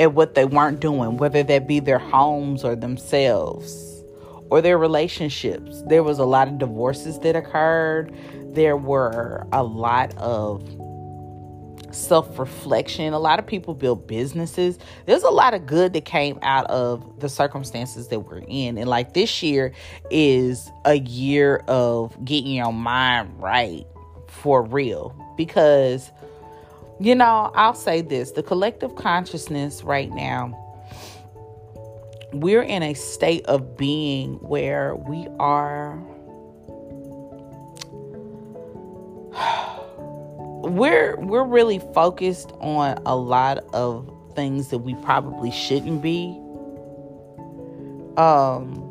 at 0.00 0.14
what 0.14 0.34
they 0.34 0.46
weren't 0.46 0.80
doing, 0.80 1.18
whether 1.18 1.42
that 1.42 1.68
be 1.68 1.78
their 1.78 1.98
homes 1.98 2.64
or 2.64 2.74
themselves 2.74 4.02
or 4.48 4.60
their 4.62 4.78
relationships. 4.78 5.82
There 5.82 6.02
was 6.02 6.18
a 6.18 6.24
lot 6.24 6.48
of 6.48 6.58
divorces 6.58 7.18
that 7.20 7.36
occurred. 7.36 8.12
There 8.54 8.76
were 8.76 9.46
a 9.52 9.62
lot 9.62 10.16
of 10.16 10.62
self 11.94 12.38
reflection. 12.38 13.12
A 13.12 13.18
lot 13.18 13.38
of 13.38 13.46
people 13.46 13.74
build 13.74 14.06
businesses. 14.06 14.78
There's 15.04 15.22
a 15.22 15.30
lot 15.30 15.52
of 15.52 15.66
good 15.66 15.92
that 15.92 16.06
came 16.06 16.38
out 16.40 16.66
of 16.66 17.20
the 17.20 17.28
circumstances 17.28 18.08
that 18.08 18.20
we're 18.20 18.42
in. 18.48 18.78
And 18.78 18.88
like 18.88 19.12
this 19.12 19.42
year 19.42 19.72
is 20.10 20.70
a 20.86 20.94
year 20.94 21.62
of 21.68 22.24
getting 22.24 22.52
your 22.52 22.72
mind 22.72 23.40
right 23.40 23.86
for 24.28 24.62
real. 24.62 25.14
Because, 25.36 26.10
you 27.00 27.14
know, 27.14 27.50
I'll 27.54 27.74
say 27.74 28.02
this 28.02 28.32
the 28.32 28.42
collective 28.42 28.94
consciousness 28.94 29.82
right 29.82 30.10
now, 30.10 30.54
we're 32.32 32.62
in 32.62 32.82
a 32.82 32.92
state 32.94 33.44
of 33.46 33.76
being 33.76 34.34
where 34.34 34.94
we 34.94 35.26
are 35.38 35.96
we're 40.68 41.16
we're 41.16 41.44
really 41.44 41.78
focused 41.94 42.52
on 42.60 43.00
a 43.06 43.16
lot 43.16 43.58
of 43.72 44.14
things 44.34 44.68
that 44.68 44.78
we 44.78 44.94
probably 44.96 45.50
shouldn't 45.50 46.02
be. 46.02 46.38
Um 48.18 48.86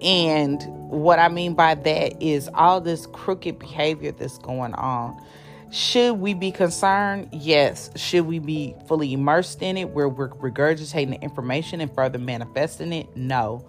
and 0.00 0.62
what 0.88 1.18
I 1.18 1.28
mean 1.28 1.52
by 1.54 1.74
that 1.74 2.22
is 2.22 2.48
all 2.54 2.80
this 2.80 3.06
crooked 3.06 3.58
behavior 3.58 4.12
that's 4.12 4.38
going 4.38 4.72
on. 4.74 5.22
Should 5.70 6.14
we 6.14 6.32
be 6.32 6.50
concerned? 6.50 7.28
Yes. 7.30 7.90
Should 7.94 8.26
we 8.26 8.38
be 8.38 8.74
fully 8.86 9.12
immersed 9.12 9.60
in 9.60 9.76
it 9.76 9.90
where 9.90 10.08
we're 10.08 10.30
regurgitating 10.30 11.10
the 11.10 11.20
information 11.20 11.82
and 11.82 11.94
further 11.94 12.18
manifesting 12.18 12.92
it? 12.92 13.14
No. 13.16 13.64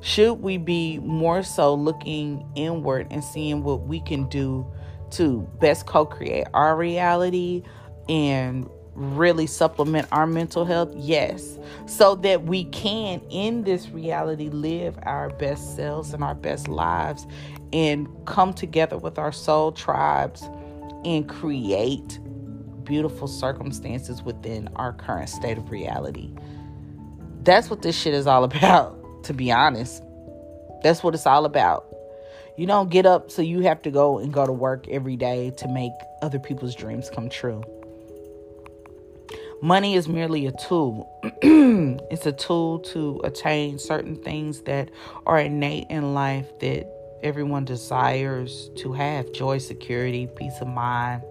Should 0.00 0.34
we 0.34 0.56
be 0.56 0.98
more 1.00 1.42
so 1.42 1.74
looking 1.74 2.46
inward 2.54 3.08
and 3.10 3.22
seeing 3.22 3.62
what 3.62 3.86
we 3.86 4.00
can 4.00 4.26
do 4.28 4.66
to 5.12 5.40
best 5.60 5.86
co 5.86 6.06
create 6.06 6.46
our 6.54 6.76
reality 6.76 7.62
and 8.08 8.68
really 8.94 9.46
supplement 9.46 10.08
our 10.12 10.26
mental 10.26 10.64
health? 10.64 10.94
Yes. 10.96 11.58
So 11.84 12.14
that 12.16 12.44
we 12.44 12.64
can, 12.64 13.20
in 13.28 13.64
this 13.64 13.90
reality, 13.90 14.48
live 14.48 14.98
our 15.02 15.28
best 15.28 15.76
selves 15.76 16.14
and 16.14 16.24
our 16.24 16.34
best 16.34 16.68
lives 16.68 17.26
and 17.74 18.08
come 18.24 18.54
together 18.54 18.96
with 18.96 19.18
our 19.18 19.32
soul 19.32 19.72
tribes 19.72 20.48
and 21.04 21.28
create 21.28 22.18
beautiful 22.84 23.26
circumstances 23.26 24.22
within 24.22 24.68
our 24.76 24.92
current 24.92 25.28
state 25.28 25.58
of 25.58 25.70
reality. 25.70 26.30
That's 27.42 27.70
what 27.70 27.82
this 27.82 27.98
shit 27.98 28.14
is 28.14 28.26
all 28.26 28.44
about, 28.44 29.24
to 29.24 29.34
be 29.34 29.50
honest. 29.52 30.02
That's 30.82 31.02
what 31.02 31.14
it's 31.14 31.26
all 31.26 31.44
about. 31.44 31.86
You 32.56 32.66
don't 32.66 32.90
get 32.90 33.04
up 33.04 33.30
so 33.30 33.42
you 33.42 33.60
have 33.60 33.82
to 33.82 33.90
go 33.90 34.18
and 34.18 34.32
go 34.32 34.46
to 34.46 34.52
work 34.52 34.86
every 34.88 35.16
day 35.16 35.50
to 35.58 35.68
make 35.68 35.92
other 36.22 36.38
people's 36.38 36.74
dreams 36.74 37.10
come 37.10 37.28
true. 37.28 37.64
Money 39.60 39.94
is 39.94 40.08
merely 40.08 40.46
a 40.46 40.52
tool. 40.52 41.10
it's 41.42 42.26
a 42.26 42.32
tool 42.32 42.80
to 42.80 43.20
attain 43.24 43.78
certain 43.78 44.14
things 44.16 44.60
that 44.62 44.90
are 45.26 45.38
innate 45.38 45.86
in 45.88 46.14
life 46.14 46.46
that 46.60 46.86
everyone 47.24 47.64
desires 47.64 48.70
to 48.76 48.92
have 48.92 49.32
joy, 49.32 49.56
security, 49.56 50.28
peace 50.36 50.60
of 50.60 50.68
mind, 50.68 51.22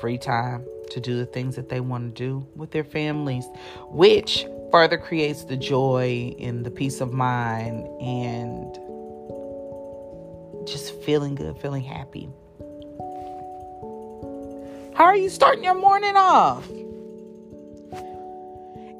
free 0.00 0.16
time 0.16 0.66
to 0.90 0.98
do 0.98 1.18
the 1.18 1.26
things 1.26 1.54
that 1.56 1.68
they 1.68 1.78
want 1.78 2.16
to 2.16 2.22
do 2.22 2.46
with 2.56 2.70
their 2.70 2.82
families, 2.82 3.44
which 3.90 4.46
further 4.72 4.96
creates 4.96 5.44
the 5.44 5.56
joy 5.56 6.34
and 6.40 6.64
the 6.64 6.70
peace 6.70 7.02
of 7.02 7.12
mind 7.12 7.86
and 8.00 8.74
just 10.66 11.00
feeling 11.02 11.34
good, 11.34 11.56
feeling 11.58 11.84
happy. 11.84 12.28
How 14.94 15.04
are 15.04 15.16
you 15.16 15.28
starting 15.28 15.62
your 15.62 15.74
morning 15.74 16.16
off? 16.16 16.66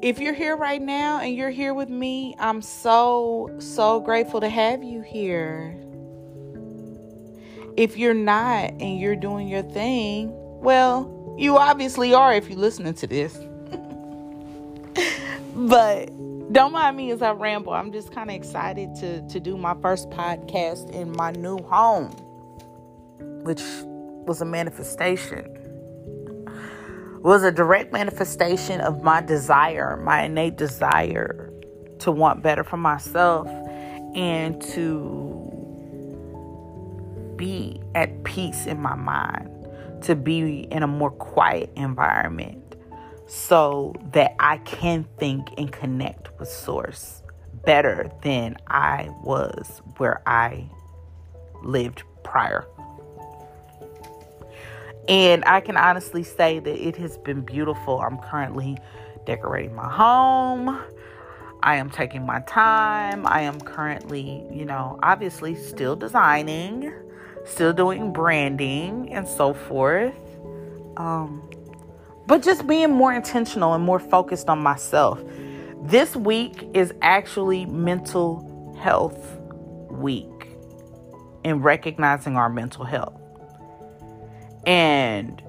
If 0.01 0.19
you're 0.19 0.33
here 0.33 0.55
right 0.55 0.81
now 0.81 1.19
and 1.19 1.35
you're 1.35 1.49
here 1.49 1.73
with 1.73 1.89
me, 1.89 2.35
I'm 2.37 2.61
so, 2.61 3.49
so 3.57 4.01
grateful 4.01 4.39
to 4.41 4.49
have 4.49 4.83
you 4.83 5.01
here. 5.01 5.75
If 7.77 7.97
you're 7.97 8.13
not 8.13 8.71
and 8.71 8.99
you're 8.99 9.15
doing 9.15 9.47
your 9.47 9.63
thing, 9.63 10.31
well, 10.61 11.35
you 11.37 11.57
obviously 11.57 12.13
are 12.13 12.33
if 12.33 12.49
you're 12.49 12.57
listening 12.57 12.93
to 12.95 13.07
this. 13.07 13.35
but 15.55 16.09
don't 16.53 16.71
mind 16.71 16.95
me 16.95 17.11
as 17.11 17.21
I 17.21 17.31
ramble. 17.31 17.73
I'm 17.73 17.91
just 17.91 18.13
kind 18.13 18.29
of 18.29 18.35
excited 18.35 18.95
to 18.97 19.27
to 19.27 19.39
do 19.39 19.57
my 19.57 19.75
first 19.81 20.09
podcast 20.09 20.91
in 20.91 21.11
my 21.11 21.31
new 21.31 21.57
home, 21.57 22.11
which 23.43 23.61
was 24.25 24.41
a 24.41 24.45
manifestation. 24.45 25.51
Was 27.21 27.43
a 27.43 27.51
direct 27.51 27.91
manifestation 27.91 28.81
of 28.81 29.01
my 29.01 29.21
desire, 29.21 29.97
my 29.97 30.23
innate 30.23 30.57
desire 30.57 31.51
to 31.99 32.11
want 32.11 32.43
better 32.43 32.63
for 32.63 32.77
myself 32.77 33.47
and 34.15 34.61
to 34.61 35.34
be 37.37 37.81
at 37.93 38.23
peace 38.23 38.65
in 38.65 38.81
my 38.81 38.95
mind, 38.95 39.49
to 40.03 40.15
be 40.15 40.67
in 40.71 40.83
a 40.83 40.87
more 40.87 41.11
quiet 41.11 41.71
environment 41.75 42.75
so 43.27 43.93
that 44.11 44.35
I 44.39 44.57
can 44.59 45.05
think 45.17 45.47
and 45.57 45.71
connect 45.71 46.37
with 46.39 46.47
Source 46.47 47.23
better 47.65 48.11
than 48.21 48.57
I 48.67 49.09
was 49.23 49.81
where 49.97 50.21
I 50.27 50.69
lived 51.63 52.03
prior. 52.23 52.67
And 55.07 55.43
I 55.45 55.61
can 55.61 55.77
honestly 55.77 56.23
say 56.23 56.59
that 56.59 56.87
it 56.87 56.95
has 56.97 57.17
been 57.17 57.41
beautiful. 57.41 57.99
I'm 57.99 58.17
currently 58.17 58.77
decorating 59.25 59.75
my 59.75 59.91
home. 59.91 60.79
I 61.63 61.77
am 61.77 61.89
taking 61.89 62.25
my 62.25 62.41
time. 62.41 63.25
I 63.25 63.41
am 63.41 63.59
currently, 63.59 64.43
you 64.51 64.65
know, 64.65 64.99
obviously 65.01 65.55
still 65.55 65.95
designing, 65.95 66.91
still 67.45 67.73
doing 67.73 68.11
branding 68.11 69.13
and 69.13 69.27
so 69.27 69.53
forth. 69.53 70.13
Um, 70.97 71.49
but 72.27 72.41
just 72.43 72.65
being 72.67 72.91
more 72.91 73.13
intentional 73.13 73.73
and 73.73 73.83
more 73.83 73.99
focused 73.99 74.49
on 74.49 74.59
myself. 74.59 75.21
This 75.83 76.15
week 76.15 76.67
is 76.73 76.93
actually 77.01 77.65
mental 77.65 78.75
health 78.81 79.39
week 79.91 80.25
and 81.43 81.63
recognizing 81.63 82.35
our 82.35 82.49
mental 82.49 82.83
health. 82.83 83.21
And 84.65 85.43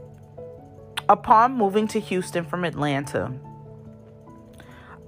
upon 1.08 1.54
moving 1.54 1.88
to 1.88 2.00
Houston 2.00 2.44
from 2.44 2.64
Atlanta, 2.64 3.32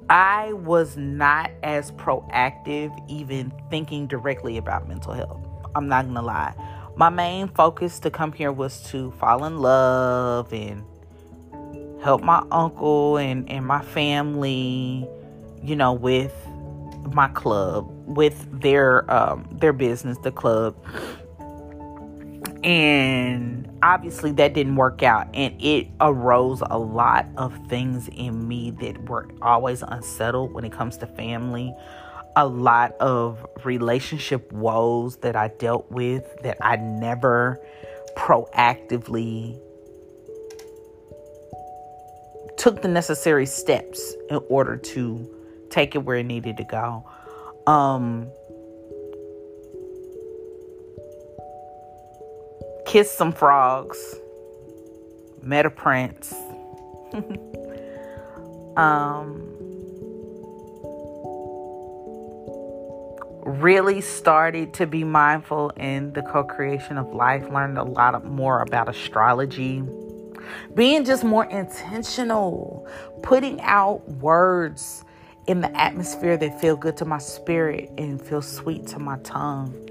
I 0.08 0.54
was 0.54 0.96
not 0.96 1.50
as 1.62 1.92
proactive, 1.92 2.98
even 3.08 3.52
thinking 3.68 4.06
directly 4.06 4.56
about 4.56 4.88
mental 4.88 5.12
health. 5.12 5.46
I'm 5.74 5.88
not 5.88 6.06
gonna 6.06 6.22
lie. 6.22 6.54
My 6.98 7.10
main 7.10 7.46
focus 7.46 8.00
to 8.00 8.10
come 8.10 8.32
here 8.32 8.50
was 8.50 8.82
to 8.90 9.12
fall 9.20 9.44
in 9.44 9.60
love 9.60 10.52
and 10.52 10.82
help 12.02 12.24
my 12.24 12.44
uncle 12.50 13.18
and, 13.18 13.48
and 13.48 13.64
my 13.64 13.82
family, 13.82 15.08
you 15.62 15.76
know, 15.76 15.92
with 15.92 16.34
my 17.12 17.28
club, 17.28 17.88
with 18.04 18.60
their 18.60 19.08
um, 19.14 19.48
their 19.52 19.72
business, 19.72 20.18
the 20.24 20.32
club. 20.32 20.74
And 22.64 23.70
obviously 23.80 24.32
that 24.32 24.54
didn't 24.54 24.74
work 24.74 25.04
out 25.04 25.28
and 25.34 25.54
it 25.62 25.86
arose 26.00 26.62
a 26.66 26.78
lot 26.78 27.26
of 27.36 27.56
things 27.68 28.08
in 28.08 28.48
me 28.48 28.72
that 28.72 29.08
were 29.08 29.28
always 29.40 29.82
unsettled 29.82 30.52
when 30.52 30.64
it 30.64 30.72
comes 30.72 30.96
to 30.96 31.06
family 31.06 31.72
a 32.38 32.46
lot 32.46 32.92
of 33.00 33.44
relationship 33.64 34.52
woes 34.52 35.16
that 35.16 35.34
I 35.34 35.48
dealt 35.48 35.90
with 35.90 36.24
that 36.42 36.56
I 36.60 36.76
never 36.76 37.58
proactively 38.16 39.58
took 42.56 42.82
the 42.82 42.88
necessary 42.88 43.46
steps 43.46 44.14
in 44.30 44.40
order 44.48 44.76
to 44.76 45.34
take 45.70 45.96
it 45.96 45.98
where 45.98 46.18
it 46.18 46.26
needed 46.26 46.56
to 46.58 46.64
go 46.64 47.04
um 47.66 48.30
kissed 52.88 53.18
some 53.18 53.32
frogs, 53.32 53.98
met 55.42 55.66
a 55.66 55.70
prince. 55.70 56.32
um, 58.76 59.57
really 63.48 64.00
started 64.00 64.74
to 64.74 64.86
be 64.86 65.04
mindful 65.04 65.70
in 65.70 66.12
the 66.12 66.22
co-creation 66.22 66.98
of 66.98 67.12
life 67.12 67.48
learned 67.50 67.78
a 67.78 67.82
lot 67.82 68.14
of, 68.14 68.24
more 68.24 68.60
about 68.60 68.88
astrology 68.88 69.82
being 70.74 71.04
just 71.04 71.24
more 71.24 71.44
intentional 71.46 72.88
putting 73.22 73.60
out 73.60 74.08
words 74.08 75.04
in 75.46 75.60
the 75.60 75.76
atmosphere 75.80 76.36
that 76.36 76.60
feel 76.60 76.76
good 76.76 76.96
to 76.96 77.04
my 77.04 77.18
spirit 77.18 77.90
and 77.98 78.20
feel 78.20 78.42
sweet 78.42 78.86
to 78.86 78.98
my 78.98 79.18
tongue 79.18 79.88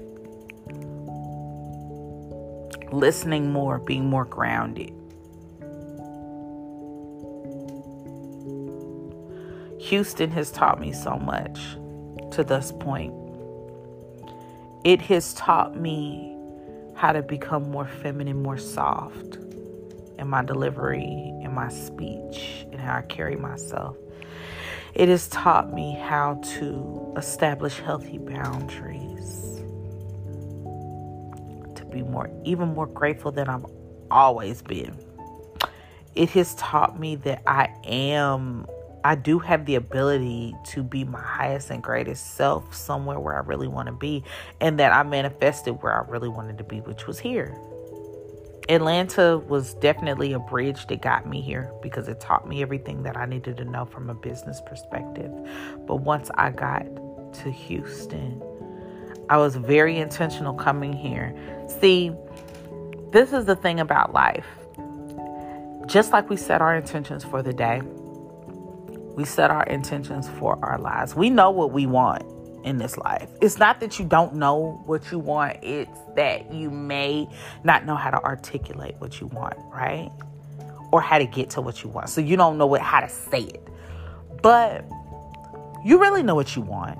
listening 2.92 3.50
more, 3.50 3.78
being 3.78 4.06
more 4.06 4.24
grounded. 4.24 4.92
Houston 9.80 10.30
has 10.30 10.50
taught 10.50 10.80
me 10.80 10.92
so 10.92 11.16
much 11.16 11.60
to 12.32 12.44
this 12.44 12.72
point. 12.80 13.14
It 14.84 15.00
has 15.02 15.34
taught 15.34 15.76
me 15.76 16.36
how 16.94 17.12
to 17.12 17.22
become 17.22 17.70
more 17.70 17.86
feminine, 17.86 18.42
more 18.42 18.58
soft 18.58 19.36
in 20.18 20.28
my 20.28 20.44
delivery, 20.44 21.04
in 21.42 21.52
my 21.52 21.68
speech, 21.68 22.66
and 22.70 22.80
how 22.80 22.96
I 22.98 23.02
carry 23.02 23.36
myself. 23.36 23.96
It 24.94 25.08
has 25.08 25.28
taught 25.28 25.72
me 25.72 25.94
how 25.94 26.40
to 26.58 27.14
establish 27.16 27.78
healthy 27.78 28.18
boundaries 28.18 29.60
to 31.74 31.84
be 31.84 32.02
more, 32.02 32.30
even 32.44 32.74
more 32.74 32.86
grateful 32.86 33.32
than 33.32 33.48
I've 33.48 33.66
always 34.10 34.62
been. 34.62 34.96
It 36.14 36.30
has 36.30 36.54
taught 36.56 36.98
me 36.98 37.16
that 37.16 37.42
I 37.46 37.68
am, 37.84 38.66
I 39.04 39.14
do 39.14 39.38
have 39.38 39.66
the 39.66 39.76
ability 39.76 40.54
to 40.66 40.82
be 40.82 41.04
my 41.04 41.20
highest 41.20 41.70
and 41.70 41.82
greatest 41.82 42.34
self 42.34 42.74
somewhere 42.74 43.18
where 43.18 43.34
I 43.34 43.46
really 43.46 43.68
want 43.68 43.86
to 43.86 43.92
be, 43.92 44.24
and 44.60 44.78
that 44.80 44.92
I 44.92 45.02
manifested 45.02 45.82
where 45.82 45.94
I 45.94 46.08
really 46.10 46.28
wanted 46.28 46.58
to 46.58 46.64
be, 46.64 46.80
which 46.80 47.06
was 47.06 47.18
here. 47.18 47.56
Atlanta 48.68 49.38
was 49.38 49.72
definitely 49.74 50.34
a 50.34 50.38
bridge 50.38 50.86
that 50.88 51.00
got 51.00 51.26
me 51.26 51.40
here 51.40 51.72
because 51.80 52.06
it 52.06 52.20
taught 52.20 52.46
me 52.46 52.60
everything 52.60 53.02
that 53.04 53.16
I 53.16 53.24
needed 53.24 53.56
to 53.58 53.64
know 53.64 53.86
from 53.86 54.10
a 54.10 54.14
business 54.14 54.60
perspective. 54.66 55.32
But 55.86 55.96
once 55.96 56.30
I 56.34 56.50
got 56.50 56.84
to 57.42 57.50
Houston, 57.50 58.42
I 59.30 59.38
was 59.38 59.56
very 59.56 59.96
intentional 59.98 60.52
coming 60.54 60.92
here 60.92 61.34
See, 61.68 62.10
this 63.12 63.32
is 63.32 63.44
the 63.44 63.54
thing 63.54 63.78
about 63.78 64.14
life. 64.14 64.46
Just 65.86 66.12
like 66.12 66.28
we 66.30 66.36
set 66.36 66.62
our 66.62 66.74
intentions 66.74 67.22
for 67.22 67.42
the 67.42 67.52
day, 67.52 67.82
we 69.18 69.24
set 69.24 69.50
our 69.50 69.64
intentions 69.64 70.28
for 70.38 70.64
our 70.64 70.78
lives. 70.78 71.16
We 71.16 71.28
know 71.28 71.50
what 71.50 71.72
we 71.72 71.86
want 71.86 72.22
in 72.64 72.78
this 72.78 72.96
life. 72.96 73.28
It's 73.40 73.58
not 73.58 73.80
that 73.80 73.98
you 73.98 74.04
don't 74.04 74.36
know 74.36 74.80
what 74.86 75.10
you 75.10 75.18
want, 75.18 75.58
it's 75.60 75.98
that 76.14 76.54
you 76.54 76.70
may 76.70 77.28
not 77.64 77.84
know 77.84 77.96
how 77.96 78.10
to 78.12 78.22
articulate 78.22 78.94
what 78.98 79.20
you 79.20 79.26
want, 79.26 79.56
right? 79.74 80.08
Or 80.92 81.00
how 81.00 81.18
to 81.18 81.26
get 81.26 81.50
to 81.50 81.60
what 81.60 81.82
you 81.82 81.88
want. 81.88 82.10
So 82.10 82.20
you 82.20 82.36
don't 82.36 82.58
know 82.58 82.66
what 82.66 82.80
how 82.80 83.00
to 83.00 83.08
say 83.08 83.40
it. 83.40 83.66
But 84.40 84.84
you 85.84 85.98
really 85.98 86.22
know 86.22 86.36
what 86.36 86.54
you 86.54 86.62
want. 86.62 86.96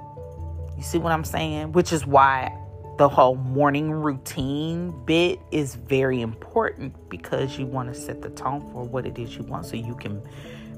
You 0.76 0.82
see 0.82 0.98
what 0.98 1.12
I'm 1.12 1.24
saying? 1.24 1.70
Which 1.70 1.92
is 1.92 2.04
why 2.04 2.52
the 2.96 3.08
whole 3.08 3.36
morning 3.36 3.92
routine 3.92 4.92
bit 5.04 5.38
is 5.52 5.76
very 5.76 6.20
important 6.20 6.92
because 7.08 7.60
you 7.60 7.66
want 7.66 7.94
to 7.94 7.98
set 7.98 8.22
the 8.22 8.30
tone 8.30 8.60
for 8.72 8.82
what 8.82 9.06
it 9.06 9.20
is 9.20 9.36
you 9.36 9.44
want 9.44 9.66
so 9.66 9.76
you 9.76 9.94
can 9.94 10.20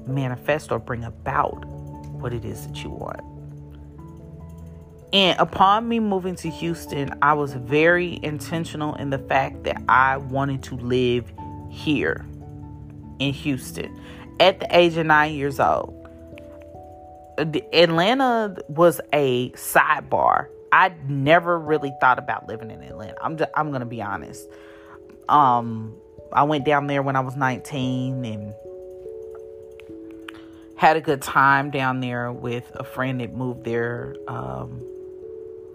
manifest 0.07 0.71
or 0.71 0.79
bring 0.79 1.03
about 1.03 1.65
what 1.65 2.33
it 2.33 2.45
is 2.45 2.67
that 2.67 2.83
you 2.83 2.89
want. 2.89 3.21
And 5.13 5.37
upon 5.39 5.89
me 5.89 5.99
moving 5.99 6.35
to 6.37 6.49
Houston, 6.49 7.13
I 7.21 7.33
was 7.33 7.53
very 7.53 8.19
intentional 8.23 8.95
in 8.95 9.09
the 9.09 9.19
fact 9.19 9.63
that 9.63 9.81
I 9.89 10.17
wanted 10.17 10.63
to 10.63 10.75
live 10.77 11.31
here 11.69 12.25
in 13.19 13.33
Houston 13.33 13.99
at 14.39 14.59
the 14.61 14.77
age 14.77 14.95
of 14.97 15.05
nine 15.05 15.33
years 15.33 15.59
old. 15.59 15.97
Atlanta 17.73 18.55
was 18.69 19.01
a 19.13 19.51
sidebar 19.51 20.47
I 20.71 20.93
never 21.07 21.59
really 21.59 21.93
thought 21.99 22.17
about 22.17 22.47
living 22.47 22.71
in 22.71 22.81
Atlanta. 22.81 23.17
I'm 23.21 23.37
just, 23.37 23.51
I'm 23.55 23.71
gonna 23.71 23.85
be 23.85 24.01
honest. 24.01 24.47
Um, 25.27 25.95
I 26.31 26.43
went 26.43 26.65
down 26.65 26.87
there 26.87 27.01
when 27.01 27.15
I 27.15 27.19
was 27.19 27.35
19 27.35 28.23
and 28.23 28.53
had 30.81 30.97
a 30.97 31.01
good 31.01 31.21
time 31.21 31.69
down 31.69 31.99
there 31.99 32.31
with 32.31 32.71
a 32.73 32.83
friend 32.83 33.21
that 33.21 33.35
moved 33.35 33.63
there 33.63 34.15
um, 34.27 34.83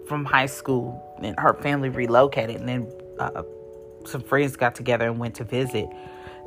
from 0.05 0.25
high 0.25 0.47
school, 0.47 1.01
and 1.23 1.39
her 1.39 1.53
family 1.53 1.87
relocated, 1.87 2.57
and 2.57 2.67
then 2.67 2.91
uh, 3.17 3.41
some 4.05 4.21
friends 4.21 4.57
got 4.57 4.75
together 4.75 5.05
and 5.05 5.17
went 5.17 5.33
to 5.33 5.45
visit. 5.45 5.87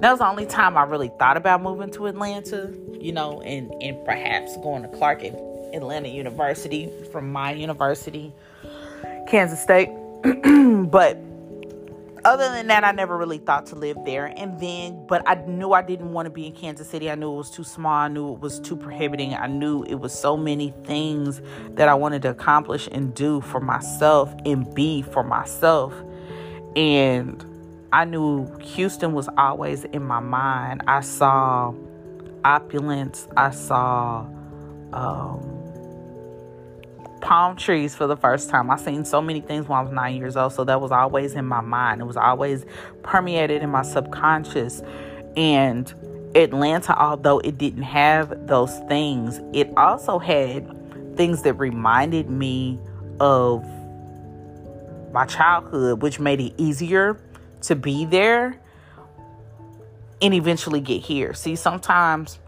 That 0.00 0.10
was 0.10 0.18
the 0.18 0.26
only 0.26 0.44
time 0.44 0.76
I 0.76 0.82
really 0.82 1.10
thought 1.18 1.38
about 1.38 1.62
moving 1.62 1.90
to 1.92 2.04
Atlanta, 2.04 2.70
you 3.00 3.12
know, 3.12 3.40
and 3.40 3.72
and 3.82 4.04
perhaps 4.04 4.54
going 4.58 4.82
to 4.82 4.88
Clark 4.88 5.22
and 5.24 5.36
Atlanta 5.74 6.08
University 6.08 6.90
from 7.10 7.32
my 7.32 7.52
university, 7.52 8.30
Kansas 9.26 9.62
State. 9.62 9.88
but 10.90 11.16
other 12.24 12.50
than 12.50 12.66
that, 12.68 12.84
I 12.84 12.92
never 12.92 13.16
really 13.16 13.38
thought 13.38 13.66
to 13.66 13.76
live 13.76 13.96
there. 14.04 14.32
And 14.36 14.60
then, 14.60 15.06
but 15.06 15.22
I 15.26 15.34
knew 15.46 15.72
I 15.72 15.82
didn't 15.82 16.12
want 16.12 16.26
to 16.26 16.30
be 16.30 16.46
in 16.46 16.52
Kansas 16.52 16.88
City. 16.88 17.10
I 17.10 17.14
knew 17.14 17.32
it 17.32 17.36
was 17.36 17.50
too 17.50 17.64
small. 17.64 17.92
I 17.92 18.08
knew 18.08 18.34
it 18.34 18.40
was 18.40 18.60
too 18.60 18.76
prohibiting. 18.76 19.34
I 19.34 19.46
knew 19.46 19.82
it 19.84 19.96
was 19.96 20.12
so 20.12 20.36
many 20.36 20.74
things 20.84 21.40
that 21.70 21.88
I 21.88 21.94
wanted 21.94 22.22
to 22.22 22.30
accomplish 22.30 22.88
and 22.90 23.14
do 23.14 23.40
for 23.40 23.60
myself 23.60 24.34
and 24.44 24.72
be 24.74 25.02
for 25.02 25.22
myself. 25.22 25.94
And 26.76 27.44
I 27.92 28.04
knew 28.04 28.46
Houston 28.60 29.12
was 29.12 29.28
always 29.36 29.84
in 29.84 30.04
my 30.04 30.20
mind. 30.20 30.82
I 30.86 31.00
saw 31.00 31.74
opulence. 32.44 33.26
I 33.36 33.50
saw 33.50 34.26
um, 34.92 35.59
palm 37.20 37.56
trees 37.56 37.94
for 37.94 38.06
the 38.06 38.16
first 38.16 38.50
time. 38.50 38.70
I 38.70 38.76
seen 38.76 39.04
so 39.04 39.20
many 39.20 39.40
things 39.40 39.68
when 39.68 39.78
I 39.78 39.82
was 39.82 39.92
nine 39.92 40.16
years 40.16 40.36
old, 40.36 40.52
so 40.52 40.64
that 40.64 40.80
was 40.80 40.90
always 40.90 41.34
in 41.34 41.44
my 41.44 41.60
mind. 41.60 42.00
It 42.00 42.04
was 42.04 42.16
always 42.16 42.64
permeated 43.02 43.62
in 43.62 43.70
my 43.70 43.82
subconscious. 43.82 44.82
And 45.36 45.92
Atlanta, 46.34 46.98
although 47.00 47.38
it 47.40 47.58
didn't 47.58 47.82
have 47.82 48.46
those 48.46 48.76
things, 48.88 49.40
it 49.52 49.72
also 49.76 50.18
had 50.18 50.66
things 51.16 51.42
that 51.42 51.54
reminded 51.54 52.30
me 52.30 52.78
of 53.20 53.64
my 55.12 55.26
childhood, 55.26 56.02
which 56.02 56.20
made 56.20 56.40
it 56.40 56.54
easier 56.56 57.20
to 57.62 57.74
be 57.74 58.04
there 58.04 58.58
and 60.22 60.34
eventually 60.34 60.80
get 60.80 61.02
here. 61.02 61.34
See, 61.34 61.56
sometimes 61.56 62.38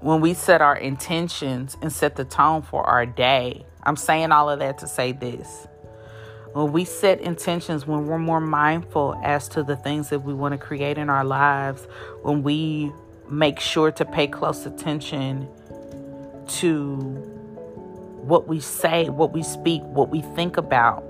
when 0.00 0.20
we 0.20 0.32
set 0.32 0.62
our 0.62 0.76
intentions 0.76 1.76
and 1.82 1.92
set 1.92 2.16
the 2.16 2.24
tone 2.24 2.62
for 2.62 2.82
our 2.84 3.04
day, 3.04 3.66
I'm 3.82 3.96
saying 3.96 4.32
all 4.32 4.48
of 4.48 4.58
that 4.60 4.78
to 4.78 4.86
say 4.86 5.12
this. 5.12 5.66
When 6.52 6.72
we 6.72 6.84
set 6.84 7.20
intentions, 7.20 7.86
when 7.86 8.06
we're 8.06 8.18
more 8.18 8.40
mindful 8.40 9.20
as 9.22 9.46
to 9.50 9.62
the 9.62 9.76
things 9.76 10.08
that 10.08 10.20
we 10.20 10.34
want 10.34 10.52
to 10.52 10.58
create 10.58 10.98
in 10.98 11.08
our 11.08 11.24
lives, 11.24 11.86
when 12.22 12.42
we 12.42 12.92
make 13.28 13.60
sure 13.60 13.92
to 13.92 14.04
pay 14.04 14.26
close 14.26 14.66
attention 14.66 15.46
to 16.48 16.96
what 18.22 18.48
we 18.48 18.58
say, 18.58 19.08
what 19.08 19.32
we 19.32 19.42
speak, 19.42 19.82
what 19.82 20.08
we 20.08 20.22
think 20.22 20.56
about, 20.56 21.04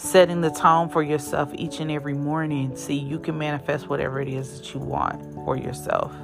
setting 0.00 0.40
the 0.40 0.50
tone 0.50 0.88
for 0.88 1.02
yourself 1.02 1.50
each 1.54 1.78
and 1.78 1.90
every 1.90 2.14
morning, 2.14 2.74
see, 2.74 2.94
you 2.94 3.18
can 3.18 3.36
manifest 3.36 3.86
whatever 3.88 4.18
it 4.18 4.28
is 4.28 4.58
that 4.58 4.72
you 4.72 4.80
want 4.80 5.34
for 5.34 5.56
yourself. 5.56 6.14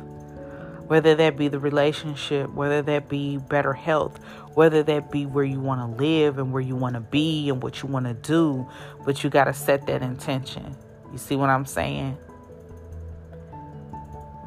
Whether 0.86 1.14
that 1.16 1.36
be 1.36 1.48
the 1.48 1.58
relationship, 1.58 2.50
whether 2.54 2.80
that 2.80 3.10
be 3.10 3.36
better 3.36 3.74
health, 3.74 4.18
whether 4.54 4.82
that 4.84 5.10
be 5.10 5.26
where 5.26 5.44
you 5.44 5.60
want 5.60 5.80
to 5.82 6.02
live 6.02 6.38
and 6.38 6.52
where 6.52 6.62
you 6.62 6.74
want 6.74 6.94
to 6.94 7.00
be 7.00 7.50
and 7.50 7.62
what 7.62 7.82
you 7.82 7.88
want 7.88 8.06
to 8.06 8.14
do, 8.14 8.66
but 9.04 9.22
you 9.22 9.28
got 9.28 9.44
to 9.44 9.52
set 9.52 9.86
that 9.88 10.00
intention. 10.00 10.74
You 11.12 11.18
see 11.18 11.36
what 11.36 11.50
I'm 11.50 11.66
saying? 11.66 12.16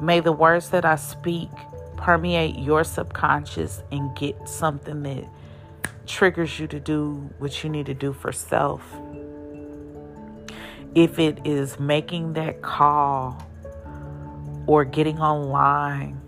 May 0.00 0.18
the 0.18 0.32
words 0.32 0.70
that 0.70 0.84
I 0.84 0.96
speak 0.96 1.50
permeate 1.96 2.58
your 2.58 2.82
subconscious 2.82 3.82
and 3.92 4.16
get 4.16 4.48
something 4.48 5.04
that 5.04 5.24
triggers 6.06 6.58
you 6.58 6.66
to 6.66 6.80
do 6.80 7.30
what 7.38 7.62
you 7.62 7.70
need 7.70 7.86
to 7.86 7.94
do 7.94 8.12
for 8.12 8.32
self 8.32 8.82
if 10.94 11.18
it 11.18 11.38
is 11.44 11.78
making 11.78 12.32
that 12.34 12.62
call 12.62 13.40
or 14.66 14.84
getting 14.84 15.18
online 15.18 16.20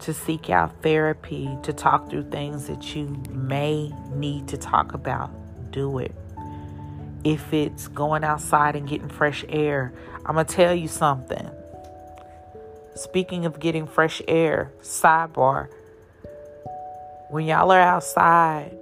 to 0.00 0.12
seek 0.12 0.50
out 0.50 0.82
therapy, 0.82 1.48
to 1.62 1.72
talk 1.72 2.10
through 2.10 2.30
things 2.30 2.66
that 2.66 2.94
you 2.94 3.06
may 3.30 3.90
need 4.14 4.46
to 4.48 4.56
talk 4.56 4.94
about, 4.94 5.30
do 5.72 5.98
it. 5.98 6.14
If 7.24 7.52
it's 7.52 7.88
going 7.88 8.22
outside 8.22 8.76
and 8.76 8.86
getting 8.88 9.08
fresh 9.08 9.44
air, 9.48 9.92
I'm 10.24 10.34
going 10.34 10.46
to 10.46 10.54
tell 10.54 10.74
you 10.74 10.86
something. 10.86 11.50
Speaking 12.94 13.46
of 13.46 13.58
getting 13.58 13.86
fresh 13.86 14.22
air, 14.28 14.72
sidebar. 14.80 15.68
When 17.30 17.46
y'all 17.46 17.72
are 17.72 17.80
outside, 17.80 18.76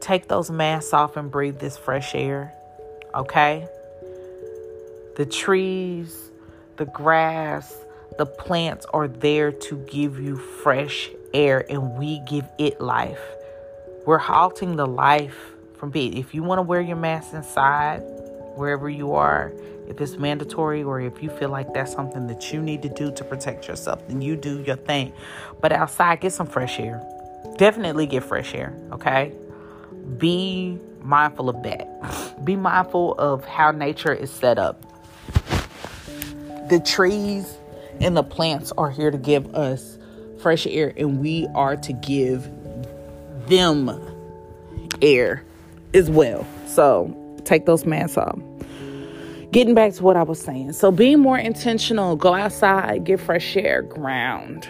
take 0.00 0.28
those 0.28 0.50
masks 0.50 0.92
off 0.92 1.16
and 1.16 1.30
breathe 1.30 1.58
this 1.58 1.78
fresh 1.78 2.14
air. 2.14 2.52
Okay? 3.14 3.66
The 5.16 5.24
trees, 5.24 6.32
the 6.76 6.86
grass, 6.86 7.72
the 8.18 8.26
plants 8.26 8.84
are 8.92 9.06
there 9.06 9.52
to 9.52 9.76
give 9.86 10.18
you 10.18 10.36
fresh 10.36 11.08
air 11.32 11.64
and 11.70 11.96
we 11.96 12.18
give 12.28 12.44
it 12.58 12.80
life. 12.80 13.20
We're 14.06 14.18
halting 14.18 14.74
the 14.74 14.86
life 14.86 15.36
from 15.78 15.90
being. 15.90 16.16
If 16.16 16.34
you 16.34 16.42
want 16.42 16.58
to 16.58 16.62
wear 16.62 16.80
your 16.80 16.96
mask 16.96 17.32
inside, 17.32 18.00
wherever 18.56 18.88
you 18.88 19.14
are, 19.14 19.52
if 19.86 20.00
it's 20.00 20.16
mandatory 20.16 20.82
or 20.82 21.00
if 21.00 21.22
you 21.22 21.30
feel 21.30 21.50
like 21.50 21.72
that's 21.72 21.92
something 21.92 22.26
that 22.26 22.52
you 22.52 22.60
need 22.60 22.82
to 22.82 22.88
do 22.88 23.12
to 23.12 23.22
protect 23.22 23.68
yourself, 23.68 24.06
then 24.08 24.20
you 24.20 24.34
do 24.34 24.62
your 24.62 24.76
thing. 24.76 25.12
But 25.60 25.70
outside, 25.70 26.22
get 26.22 26.32
some 26.32 26.48
fresh 26.48 26.80
air. 26.80 27.00
Definitely 27.56 28.06
get 28.06 28.24
fresh 28.24 28.52
air, 28.52 28.74
okay? 28.90 29.32
Be 30.18 30.76
mindful 31.02 31.48
of 31.48 31.62
that. 31.62 32.44
Be 32.44 32.56
mindful 32.56 33.14
of 33.14 33.44
how 33.44 33.70
nature 33.70 34.12
is 34.12 34.30
set 34.30 34.58
up 34.58 34.84
the 36.68 36.80
trees 36.80 37.56
and 38.00 38.16
the 38.16 38.22
plants 38.22 38.72
are 38.76 38.90
here 38.90 39.10
to 39.10 39.18
give 39.18 39.54
us 39.54 39.98
fresh 40.40 40.66
air, 40.66 40.92
and 40.96 41.20
we 41.20 41.46
are 41.54 41.76
to 41.76 41.92
give 41.92 42.48
them 43.46 43.90
air 45.00 45.44
as 45.94 46.10
well. 46.10 46.46
So 46.66 47.40
take 47.44 47.66
those 47.66 47.84
masks 47.84 48.18
off. 48.18 48.38
Getting 49.52 49.74
back 49.74 49.92
to 49.94 50.02
what 50.02 50.16
I 50.16 50.22
was 50.22 50.40
saying. 50.40 50.72
So 50.72 50.90
being 50.90 51.20
more 51.20 51.38
intentional, 51.38 52.16
go 52.16 52.34
outside, 52.34 53.04
get 53.04 53.20
fresh 53.20 53.56
air, 53.56 53.82
ground, 53.82 54.68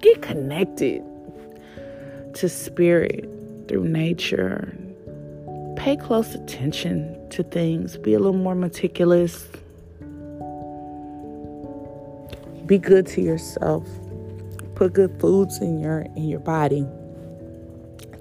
get 0.00 0.20
connected 0.20 1.02
to 2.34 2.48
spirit 2.48 3.28
through 3.66 3.84
nature. 3.84 4.76
Pay 5.76 5.96
close 5.96 6.34
attention 6.34 7.16
to 7.30 7.42
things, 7.42 7.96
be 7.96 8.12
a 8.12 8.18
little 8.18 8.38
more 8.38 8.54
meticulous 8.54 9.48
be 12.68 12.78
good 12.78 13.06
to 13.06 13.22
yourself. 13.22 13.88
Put 14.74 14.92
good 14.92 15.18
foods 15.18 15.58
in 15.60 15.80
your 15.80 16.02
in 16.14 16.28
your 16.28 16.40
body. 16.40 16.86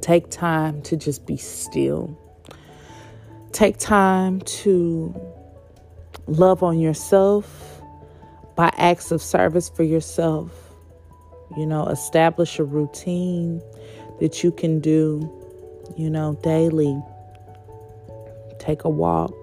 Take 0.01 0.31
time 0.31 0.81
to 0.83 0.95
just 0.95 1.25
be 1.25 1.35
still. 1.37 2.17
Take 3.51 3.77
time 3.77 4.39
to 4.41 5.13
love 6.27 6.63
on 6.63 6.79
yourself 6.79 7.81
by 8.55 8.71
acts 8.77 9.11
of 9.11 9.21
service 9.21 9.69
for 9.69 9.83
yourself. 9.83 10.51
You 11.57 11.65
know, 11.65 11.85
establish 11.87 12.57
a 12.57 12.63
routine 12.63 13.61
that 14.19 14.43
you 14.43 14.51
can 14.51 14.79
do, 14.79 15.29
you 15.97 16.09
know, 16.09 16.39
daily. 16.41 17.01
Take 18.59 18.85
a 18.85 18.89
walk. 18.89 19.33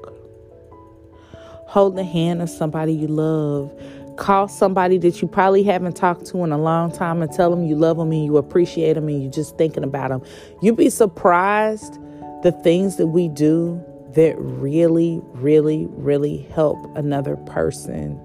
Hold 1.67 1.97
the 1.97 2.05
hand 2.05 2.41
of 2.41 2.49
somebody 2.49 2.93
you 2.93 3.09
love. 3.09 3.73
Call 4.17 4.49
somebody 4.49 4.99
that 4.99 5.21
you 5.21 5.29
probably 5.29 5.63
haven't 5.65 5.97
talked 5.97 6.27
to 6.27 6.45
in 6.45 6.53
a 6.53 6.59
long 6.59 6.93
time 6.93 7.21
and 7.21 7.33
tell 7.33 7.51
them 7.51 7.65
you 7.65 7.75
love 7.75 7.97
them 7.97 8.13
and 8.13 8.25
you 8.25 8.37
appreciate 8.37 8.95
them 8.95 9.09
and 9.09 9.23
you're 9.23 9.33
just 9.33 9.59
thinking 9.59 9.83
about 9.83 10.11
them. 10.11 10.23
You'd 10.63 10.77
be 10.77 10.91
surprised 10.91 11.99
the 12.43 12.53
things 12.63 12.97
that 12.97 13.09
we 13.09 13.29
do 13.29 13.83
that 14.15 14.37
really, 14.39 15.21
really, 15.33 15.87
really 15.91 16.47
help 16.55 16.79
another 16.97 17.37
person 17.37 18.21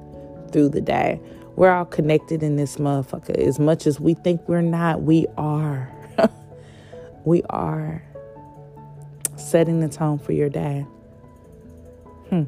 through 0.52 0.69
the 0.69 0.82
day. 0.82 1.19
We're 1.56 1.71
all 1.71 1.86
connected 1.86 2.43
in 2.43 2.56
this 2.56 2.78
motherfucker. 2.78 3.36
As 3.38 3.60
much 3.60 3.88
as 3.88 3.99
we 3.99 4.13
think 4.13 4.47
we're 4.47 4.62
not, 4.62 5.02
we 5.02 5.25
are. 5.38 5.91
we 7.25 7.43
are 7.49 8.04
setting 9.36 9.80
the 9.80 9.89
tone 9.89 10.19
for 10.19 10.32
your 10.32 10.49
day. 10.49 10.86
Hmm. 12.30 12.43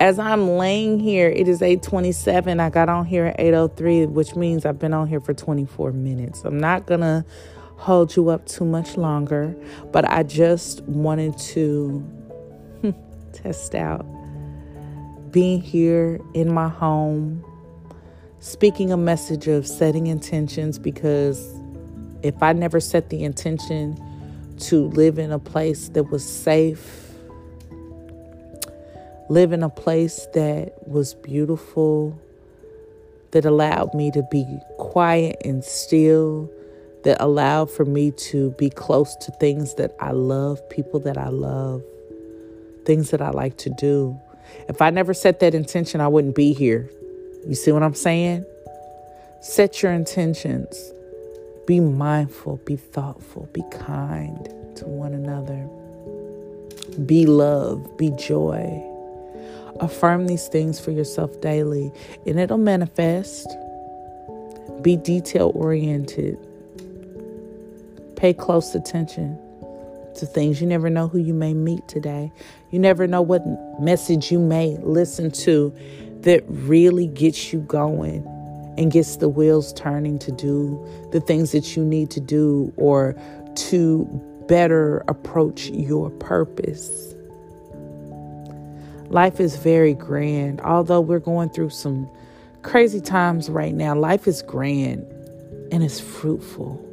As 0.00 0.18
I'm 0.18 0.56
laying 0.58 0.98
here, 0.98 1.28
it 1.28 1.46
is 1.48 1.60
8:27. 1.60 2.60
I 2.60 2.68
got 2.70 2.88
on 2.88 3.06
here 3.06 3.26
at 3.26 3.38
8:03, 3.38 4.06
which 4.06 4.34
means 4.34 4.66
I've 4.66 4.78
been 4.78 4.92
on 4.92 5.06
here 5.06 5.20
for 5.20 5.34
24 5.34 5.92
minutes. 5.92 6.44
I'm 6.44 6.58
not 6.58 6.86
going 6.86 7.00
to 7.00 7.24
hold 7.76 8.16
you 8.16 8.28
up 8.28 8.46
too 8.46 8.64
much 8.64 8.96
longer, 8.96 9.54
but 9.92 10.08
I 10.10 10.22
just 10.22 10.82
wanted 10.82 11.38
to 11.38 12.00
hmm, 12.80 12.90
test 13.32 13.74
out 13.74 14.04
being 15.30 15.60
here 15.60 16.20
in 16.32 16.52
my 16.52 16.68
home, 16.68 17.44
speaking 18.38 18.92
a 18.92 18.96
message 18.96 19.48
of 19.48 19.66
setting 19.66 20.06
intentions 20.06 20.78
because 20.78 21.52
if 22.22 22.40
I 22.40 22.52
never 22.52 22.78
set 22.78 23.10
the 23.10 23.24
intention 23.24 24.00
to 24.60 24.86
live 24.90 25.18
in 25.18 25.32
a 25.32 25.40
place 25.40 25.88
that 25.90 26.10
was 26.10 26.24
safe, 26.24 27.03
live 29.28 29.52
in 29.52 29.62
a 29.62 29.68
place 29.68 30.26
that 30.34 30.74
was 30.86 31.14
beautiful, 31.14 32.18
that 33.30 33.44
allowed 33.44 33.94
me 33.94 34.10
to 34.10 34.22
be 34.30 34.46
quiet 34.78 35.36
and 35.44 35.64
still, 35.64 36.50
that 37.04 37.20
allowed 37.20 37.70
for 37.70 37.84
me 37.84 38.10
to 38.10 38.50
be 38.52 38.70
close 38.70 39.16
to 39.16 39.32
things 39.32 39.74
that 39.74 39.94
I 40.00 40.12
love, 40.12 40.66
people 40.70 41.00
that 41.00 41.18
I 41.18 41.28
love, 41.28 41.82
things 42.84 43.10
that 43.10 43.20
I 43.20 43.30
like 43.30 43.56
to 43.58 43.70
do. 43.70 44.18
If 44.68 44.80
I 44.80 44.90
never 44.90 45.14
set 45.14 45.40
that 45.40 45.54
intention, 45.54 46.00
I 46.00 46.08
wouldn't 46.08 46.34
be 46.34 46.52
here. 46.52 46.90
You 47.46 47.54
see 47.54 47.72
what 47.72 47.82
I'm 47.82 47.94
saying? 47.94 48.44
Set 49.40 49.82
your 49.82 49.92
intentions. 49.92 50.92
Be 51.66 51.80
mindful, 51.80 52.58
be 52.64 52.76
thoughtful, 52.76 53.48
be 53.52 53.62
kind 53.70 54.48
to 54.76 54.84
one 54.84 55.12
another. 55.14 55.66
Be 57.04 57.26
love, 57.26 57.96
be 57.96 58.10
joy. 58.10 58.93
Affirm 59.80 60.26
these 60.26 60.48
things 60.48 60.78
for 60.78 60.90
yourself 60.90 61.40
daily, 61.40 61.92
and 62.26 62.38
it'll 62.38 62.58
manifest. 62.58 63.46
Be 64.82 64.96
detail 64.96 65.52
oriented. 65.54 66.38
Pay 68.16 68.34
close 68.34 68.74
attention 68.74 69.38
to 70.16 70.26
things. 70.26 70.60
You 70.60 70.66
never 70.66 70.88
know 70.88 71.08
who 71.08 71.18
you 71.18 71.34
may 71.34 71.54
meet 71.54 71.86
today. 71.88 72.32
You 72.70 72.78
never 72.78 73.06
know 73.06 73.22
what 73.22 73.42
message 73.80 74.30
you 74.30 74.38
may 74.38 74.76
listen 74.82 75.30
to 75.32 75.74
that 76.20 76.42
really 76.48 77.06
gets 77.08 77.52
you 77.52 77.60
going 77.60 78.24
and 78.78 78.90
gets 78.90 79.16
the 79.16 79.28
wheels 79.28 79.72
turning 79.74 80.18
to 80.20 80.32
do 80.32 80.84
the 81.12 81.20
things 81.20 81.52
that 81.52 81.76
you 81.76 81.84
need 81.84 82.10
to 82.10 82.20
do 82.20 82.72
or 82.76 83.14
to 83.54 84.04
better 84.48 85.04
approach 85.08 85.68
your 85.68 86.10
purpose. 86.10 87.14
Life 89.14 89.38
is 89.38 89.54
very 89.54 89.94
grand. 89.94 90.60
Although 90.60 91.00
we're 91.00 91.20
going 91.20 91.48
through 91.50 91.70
some 91.70 92.10
crazy 92.62 93.00
times 93.00 93.48
right 93.48 93.72
now, 93.72 93.94
life 93.94 94.26
is 94.26 94.42
grand 94.42 95.06
and 95.70 95.84
it's 95.84 96.00
fruitful 96.00 96.84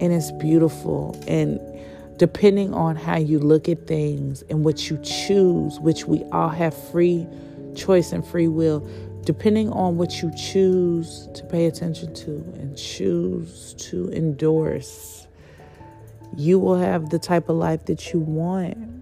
and 0.00 0.12
it's 0.12 0.30
beautiful. 0.30 1.20
And 1.26 1.58
depending 2.18 2.72
on 2.72 2.94
how 2.94 3.16
you 3.16 3.40
look 3.40 3.68
at 3.68 3.88
things 3.88 4.42
and 4.42 4.64
what 4.64 4.88
you 4.88 4.96
choose, 5.02 5.80
which 5.80 6.04
we 6.04 6.22
all 6.30 6.50
have 6.50 6.72
free 6.92 7.26
choice 7.74 8.12
and 8.12 8.24
free 8.24 8.46
will, 8.46 8.88
depending 9.24 9.72
on 9.72 9.96
what 9.96 10.22
you 10.22 10.30
choose 10.36 11.28
to 11.34 11.42
pay 11.46 11.66
attention 11.66 12.14
to 12.14 12.30
and 12.60 12.78
choose 12.78 13.74
to 13.78 14.08
endorse, 14.12 15.26
you 16.36 16.60
will 16.60 16.78
have 16.78 17.10
the 17.10 17.18
type 17.18 17.48
of 17.48 17.56
life 17.56 17.86
that 17.86 18.12
you 18.12 18.20
want. 18.20 18.93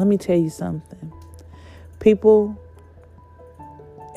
Let 0.00 0.06
me 0.06 0.16
tell 0.16 0.38
you 0.38 0.48
something. 0.48 1.12
People, 1.98 2.58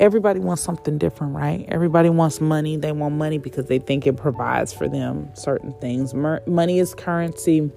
everybody 0.00 0.40
wants 0.40 0.62
something 0.62 0.96
different, 0.96 1.34
right? 1.34 1.66
Everybody 1.68 2.08
wants 2.08 2.40
money. 2.40 2.78
They 2.78 2.90
want 2.90 3.16
money 3.16 3.36
because 3.36 3.66
they 3.66 3.78
think 3.78 4.06
it 4.06 4.16
provides 4.16 4.72
for 4.72 4.88
them 4.88 5.28
certain 5.34 5.74
things. 5.80 6.14
Money 6.14 6.78
is 6.78 6.94
currency, 6.94 7.70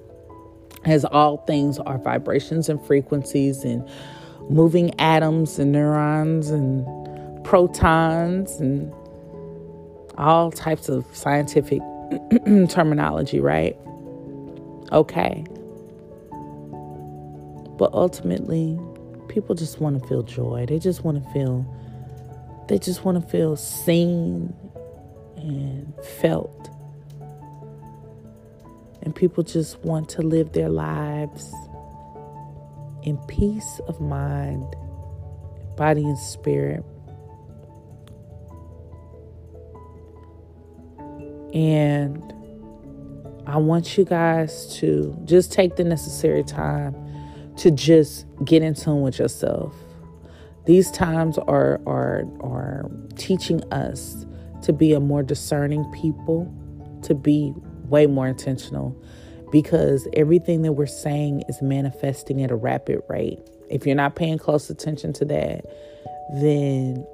as 0.86 1.04
all 1.04 1.36
things 1.44 1.78
are 1.80 1.98
vibrations 1.98 2.70
and 2.70 2.82
frequencies 2.86 3.62
and 3.62 3.86
moving 4.48 4.98
atoms 4.98 5.58
and 5.58 5.70
neurons 5.70 6.48
and 6.48 6.86
protons 7.44 8.58
and 8.58 8.90
all 10.16 10.50
types 10.50 10.88
of 10.88 11.04
scientific 11.14 11.82
terminology, 12.70 13.38
right? 13.38 13.76
Okay. 14.92 15.44
But 17.78 17.92
ultimately, 17.94 18.78
people 19.28 19.54
just 19.54 19.80
want 19.80 20.02
to 20.02 20.08
feel 20.08 20.22
joy. 20.22 20.66
They 20.66 20.78
just 20.78 21.04
want 21.04 21.22
to 21.22 21.32
feel 21.32 21.64
they 22.68 22.78
just 22.78 23.02
want 23.04 23.22
to 23.22 23.26
feel 23.30 23.56
seen 23.56 24.54
and 25.36 25.94
felt. 26.20 26.68
And 29.00 29.14
people 29.14 29.42
just 29.42 29.78
want 29.78 30.10
to 30.10 30.22
live 30.22 30.52
their 30.52 30.68
lives 30.68 31.50
in 33.04 33.16
peace 33.26 33.80
of 33.86 34.00
mind, 34.02 34.66
body, 35.76 36.04
and 36.04 36.18
spirit. 36.18 36.84
And 41.54 42.22
I 43.46 43.56
want 43.56 43.96
you 43.96 44.04
guys 44.04 44.76
to 44.80 45.16
just 45.24 45.52
take 45.52 45.76
the 45.76 45.84
necessary 45.84 46.44
time 46.44 46.94
to 47.58 47.70
just 47.70 48.26
get 48.44 48.62
in 48.62 48.74
tune 48.74 49.02
with 49.02 49.18
yourself. 49.18 49.74
These 50.66 50.90
times 50.90 51.38
are 51.38 51.80
are 51.86 52.24
are 52.40 52.90
teaching 53.16 53.62
us 53.72 54.26
to 54.62 54.72
be 54.72 54.92
a 54.92 55.00
more 55.00 55.22
discerning 55.22 55.84
people, 55.92 56.52
to 57.02 57.14
be 57.14 57.52
way 57.84 58.06
more 58.06 58.26
intentional, 58.26 59.00
because 59.50 60.06
everything 60.12 60.62
that 60.62 60.72
we're 60.72 60.86
saying 60.86 61.42
is 61.48 61.62
manifesting 61.62 62.42
at 62.42 62.50
a 62.50 62.56
rapid 62.56 63.00
rate. 63.08 63.38
If 63.70 63.86
you're 63.86 63.96
not 63.96 64.14
paying 64.14 64.38
close 64.38 64.68
attention 64.68 65.12
to 65.14 65.24
that, 65.26 65.64
then 66.34 67.06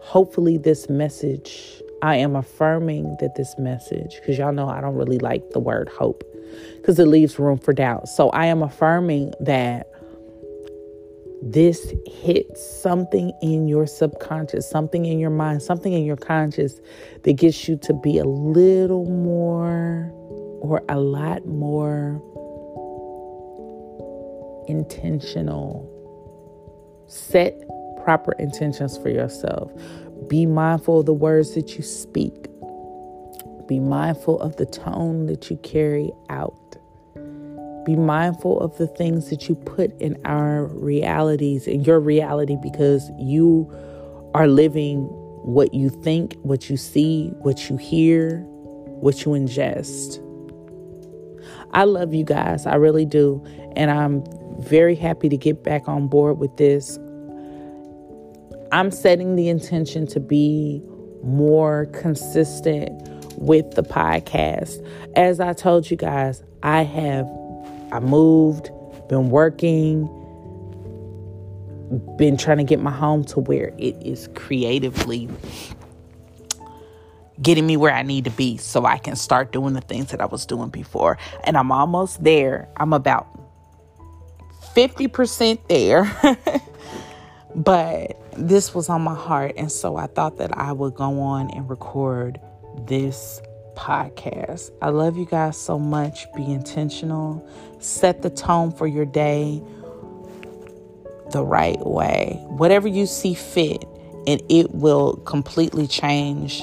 hopefully 0.00 0.56
this 0.58 0.88
message, 0.88 1.80
I 2.02 2.16
am 2.16 2.34
affirming 2.34 3.16
that 3.20 3.36
this 3.36 3.54
message, 3.58 4.16
because 4.16 4.36
y'all 4.38 4.52
know 4.52 4.68
I 4.68 4.80
don't 4.80 4.94
really 4.94 5.18
like 5.18 5.50
the 5.50 5.60
word 5.60 5.88
hope 5.88 6.24
because 6.76 6.98
it 6.98 7.06
leaves 7.06 7.38
room 7.38 7.58
for 7.58 7.72
doubt. 7.72 8.08
So 8.08 8.30
I 8.30 8.46
am 8.46 8.62
affirming 8.62 9.32
that 9.40 9.90
this 11.42 11.92
hits 12.06 12.64
something 12.82 13.30
in 13.42 13.68
your 13.68 13.86
subconscious, 13.86 14.68
something 14.68 15.04
in 15.04 15.18
your 15.18 15.30
mind, 15.30 15.62
something 15.62 15.92
in 15.92 16.04
your 16.04 16.16
conscious 16.16 16.80
that 17.24 17.34
gets 17.34 17.68
you 17.68 17.76
to 17.78 17.92
be 17.92 18.18
a 18.18 18.24
little 18.24 19.04
more 19.04 20.10
or 20.60 20.82
a 20.88 20.98
lot 20.98 21.44
more 21.46 22.22
intentional. 24.68 25.90
Set 27.06 27.60
proper 28.02 28.32
intentions 28.38 28.96
for 28.96 29.10
yourself. 29.10 29.70
Be 30.28 30.46
mindful 30.46 31.00
of 31.00 31.06
the 31.06 31.12
words 31.12 31.54
that 31.54 31.76
you 31.76 31.82
speak. 31.82 32.48
Be 33.66 33.80
mindful 33.80 34.40
of 34.40 34.56
the 34.56 34.66
tone 34.66 35.26
that 35.26 35.50
you 35.50 35.56
carry 35.58 36.12
out. 36.28 36.76
Be 37.84 37.96
mindful 37.96 38.60
of 38.60 38.76
the 38.78 38.86
things 38.86 39.30
that 39.30 39.48
you 39.48 39.54
put 39.54 39.98
in 40.00 40.18
our 40.24 40.66
realities, 40.66 41.66
in 41.66 41.84
your 41.84 42.00
reality, 42.00 42.56
because 42.62 43.10
you 43.18 43.70
are 44.34 44.46
living 44.46 45.02
what 45.44 45.74
you 45.74 45.90
think, 45.90 46.36
what 46.42 46.70
you 46.70 46.76
see, 46.76 47.28
what 47.40 47.68
you 47.68 47.76
hear, 47.76 48.40
what 49.00 49.24
you 49.24 49.32
ingest. 49.32 50.20
I 51.72 51.84
love 51.84 52.14
you 52.14 52.24
guys. 52.24 52.66
I 52.66 52.76
really 52.76 53.04
do. 53.04 53.44
And 53.76 53.90
I'm 53.90 54.24
very 54.60 54.94
happy 54.94 55.28
to 55.28 55.36
get 55.36 55.62
back 55.62 55.88
on 55.88 56.08
board 56.08 56.38
with 56.38 56.56
this. 56.56 56.98
I'm 58.72 58.90
setting 58.90 59.36
the 59.36 59.48
intention 59.48 60.06
to 60.08 60.20
be 60.20 60.82
more 61.22 61.86
consistent 61.86 62.90
with 63.36 63.72
the 63.72 63.82
podcast. 63.82 64.84
As 65.16 65.40
I 65.40 65.52
told 65.52 65.90
you 65.90 65.96
guys, 65.96 66.42
I 66.62 66.82
have 66.82 67.26
I 67.92 68.00
moved, 68.00 68.70
been 69.08 69.30
working, 69.30 70.06
been 72.16 72.36
trying 72.36 72.58
to 72.58 72.64
get 72.64 72.80
my 72.80 72.90
home 72.90 73.24
to 73.26 73.40
where 73.40 73.72
it 73.78 73.96
is 74.04 74.28
creatively 74.34 75.28
getting 77.40 77.66
me 77.66 77.76
where 77.76 77.92
I 77.92 78.02
need 78.02 78.24
to 78.24 78.30
be 78.30 78.56
so 78.56 78.84
I 78.84 78.98
can 78.98 79.16
start 79.16 79.52
doing 79.52 79.74
the 79.74 79.80
things 79.80 80.10
that 80.10 80.20
I 80.20 80.26
was 80.26 80.46
doing 80.46 80.70
before. 80.70 81.18
And 81.44 81.56
I'm 81.56 81.72
almost 81.72 82.22
there. 82.22 82.68
I'm 82.76 82.92
about 82.92 83.26
50% 84.74 85.68
there. 85.68 86.10
but 87.54 88.16
this 88.36 88.74
was 88.74 88.88
on 88.88 89.02
my 89.02 89.14
heart. 89.14 89.54
And 89.56 89.70
so 89.70 89.96
I 89.96 90.06
thought 90.06 90.38
that 90.38 90.56
I 90.56 90.72
would 90.72 90.94
go 90.94 91.20
on 91.20 91.50
and 91.50 91.68
record 91.68 92.40
this 92.86 93.40
podcast. 93.74 94.70
I 94.82 94.90
love 94.90 95.16
you 95.16 95.26
guys 95.26 95.56
so 95.56 95.78
much. 95.78 96.26
Be 96.34 96.44
intentional, 96.44 97.46
set 97.80 98.22
the 98.22 98.30
tone 98.30 98.72
for 98.72 98.86
your 98.86 99.04
day 99.04 99.62
the 101.32 101.44
right 101.44 101.78
way. 101.84 102.38
Whatever 102.48 102.88
you 102.88 103.06
see 103.06 103.34
fit, 103.34 103.84
and 104.26 104.40
it 104.48 104.74
will 104.74 105.16
completely 105.18 105.86
change 105.86 106.62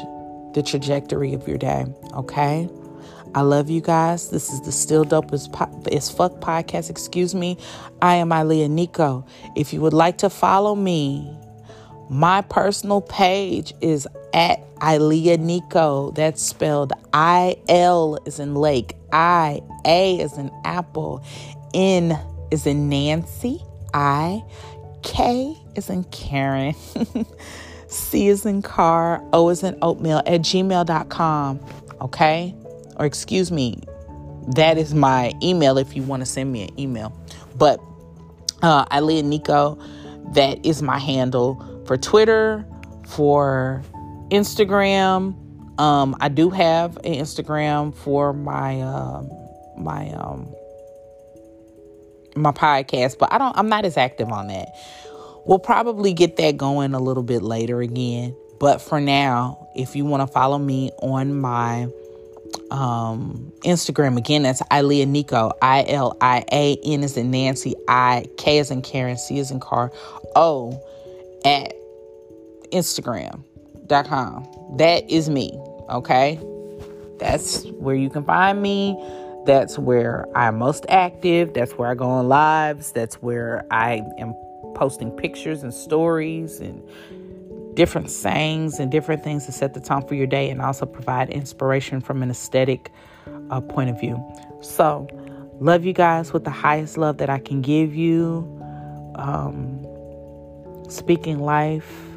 the 0.54 0.64
trajectory 0.64 1.34
of 1.34 1.48
your 1.48 1.58
day. 1.58 1.86
Okay. 2.14 2.70
I 3.34 3.42
love 3.42 3.70
you 3.70 3.80
guys. 3.80 4.30
This 4.30 4.52
is 4.52 4.62
the 4.62 4.72
Still 4.74 5.06
Dope 5.06 5.32
as, 5.32 5.48
po- 5.48 5.84
as 5.92 6.10
Fuck 6.10 6.42
podcast. 6.42 6.90
Excuse 6.90 7.34
me. 7.34 7.58
I 8.02 8.16
am 8.16 8.32
Ilia 8.32 8.68
Nico. 8.68 9.26
If 9.56 9.72
you 9.72 9.80
would 9.82 9.94
like 9.94 10.18
to 10.20 10.30
follow 10.30 10.76
me, 10.76 11.34
my 12.10 12.42
personal 12.42 13.00
page 13.00 13.74
is 13.80 14.06
at 14.34 14.60
Ilia 14.82 15.38
Nico. 15.38 16.12
That's 16.12 16.42
spelled 16.42 16.94
I 17.14 17.58
L 17.68 18.18
is 18.26 18.40
in 18.40 18.56
lake, 18.56 18.96
I 19.12 19.62
A 19.86 20.20
is 20.20 20.38
in 20.38 20.52
apple, 20.66 21.24
N 21.74 22.18
is 22.52 22.66
in 22.66 22.90
Nancy, 22.90 23.62
I 23.94 24.44
K 25.04 25.58
is 25.76 25.90
in 25.90 26.04
Karen. 26.06 26.76
C 27.88 28.28
is 28.30 28.46
in 28.46 28.62
car, 28.62 29.22
O 29.34 29.50
is 29.50 29.64
in 29.64 29.78
oatmeal 29.82 30.20
at 30.20 30.42
gmail.com. 30.42 31.60
Okay? 32.00 32.56
Or 32.96 33.06
excuse 33.06 33.52
me, 33.52 33.84
that 34.56 34.78
is 34.78 34.94
my 34.94 35.34
email 35.44 35.78
if 35.78 35.96
you 35.96 36.04
want 36.04 36.22
to 36.22 36.26
send 36.26 36.52
me 36.52 36.64
an 36.64 36.80
email. 36.80 37.14
But 37.58 37.82
uh, 38.62 38.86
Ilia 38.94 39.24
Nico, 39.24 39.78
that 40.34 40.66
is 40.66 40.82
my 40.82 41.00
handle 41.00 41.84
for 41.86 41.98
Twitter, 41.98 42.66
for 43.08 43.84
Instagram. 44.32 45.36
Um, 45.80 46.16
I 46.20 46.30
do 46.30 46.50
have 46.50 46.98
an 46.98 47.14
Instagram 47.14 47.94
for 47.96 48.34
my 48.34 48.82
um, 48.82 49.30
my 49.78 50.12
um, 50.12 50.54
my 52.36 52.52
podcast, 52.52 53.18
but 53.18 53.32
I 53.34 53.38
don't. 53.38 53.58
I'm 53.58 53.70
not 53.70 53.86
as 53.86 53.98
active 53.98 54.30
on 54.32 54.48
that. 54.48 54.70
We'll 55.46 55.60
probably 55.60 56.14
get 56.14 56.38
that 56.38 56.58
going 56.58 56.94
a 56.94 57.00
little 57.00 57.24
bit 57.24 57.42
later 57.42 57.82
again. 57.82 58.36
But 58.60 58.82
for 58.82 59.02
now, 59.02 59.68
if 59.76 59.96
you 59.96 60.06
want 60.06 60.22
to 60.22 60.28
follow 60.28 60.60
me 60.60 60.92
on 61.02 61.34
my 61.36 61.88
um, 62.70 63.52
Instagram, 63.62 64.18
again, 64.18 64.44
that's 64.44 64.62
Ilia 64.72 65.08
Nico, 65.08 65.52
I 65.62 65.84
L 65.88 66.16
I 66.22 66.46
A 66.52 66.78
N 66.84 67.04
is 67.04 67.18
in 67.18 67.32
Nancy, 67.32 67.74
I 67.88 68.26
K 68.38 68.60
is 68.60 68.70
in 68.70 68.84
Karen, 68.84 69.18
C 69.18 69.40
is 69.40 69.50
in 69.50 69.60
Car, 69.60 69.92
O 70.36 70.80
at 71.44 71.74
That 74.78 75.10
is 75.10 75.30
me, 75.30 75.60
okay? 75.90 76.40
That's 77.20 77.66
where 77.72 77.96
you 77.96 78.10
can 78.10 78.24
find 78.24 78.62
me. 78.62 78.98
That's 79.46 79.78
where 79.78 80.26
I'm 80.36 80.58
most 80.58 80.86
active. 80.90 81.54
That's 81.54 81.74
where 81.74 81.90
I 81.90 81.96
go 81.96 82.06
on 82.06 82.28
lives. 82.28 82.92
That's 82.92 83.16
where 83.16 83.66
I 83.72 84.02
am 84.18 84.34
posting 84.76 85.12
pictures 85.12 85.64
and 85.64 85.74
stories 85.74 86.60
and 86.60 86.82
different 87.76 88.10
sayings 88.10 88.80
and 88.80 88.92
different 88.92 89.24
things 89.24 89.46
to 89.46 89.52
set 89.52 89.74
the 89.74 89.80
tone 89.80 90.08
for 90.08 90.16
your 90.16 90.28
day 90.28 90.50
and 90.50 90.62
also 90.62 90.86
provide 90.86 91.30
inspiration 91.30 92.02
from 92.02 92.22
an 92.24 92.30
aesthetic 92.30 92.92
uh, 93.50 93.62
point 93.62 93.90
of 93.90 94.00
view. 94.00 94.18
So, 94.62 95.08
love 95.60 95.86
you 95.86 95.94
guys 95.94 96.34
with 96.34 96.44
the 96.44 96.52
highest 96.52 96.98
love 96.98 97.18
that 97.18 97.30
I 97.30 97.40
can 97.40 97.62
give 97.62 97.96
you. 97.96 98.48
Um, 99.16 99.86
speaking 100.90 101.40
life, 101.40 102.11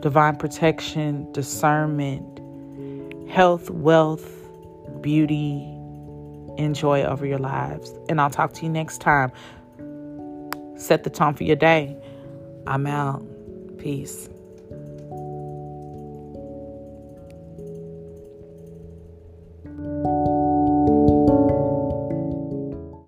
divine 0.00 0.36
protection, 0.36 1.30
discernment, 1.32 2.40
health, 3.28 3.68
wealth, 3.70 4.26
beauty, 5.02 5.62
and 6.58 6.74
joy 6.74 7.02
over 7.02 7.26
your 7.26 7.38
lives. 7.38 7.92
And 8.08 8.20
I'll 8.20 8.30
talk 8.30 8.54
to 8.54 8.64
you 8.64 8.70
next 8.70 8.98
time. 8.98 9.30
Set 10.76 11.04
the 11.04 11.10
tone 11.10 11.34
for 11.34 11.44
your 11.44 11.56
day. 11.56 11.94
I'm 12.66 12.86
out. 12.86 13.22
Peace. 13.78 14.29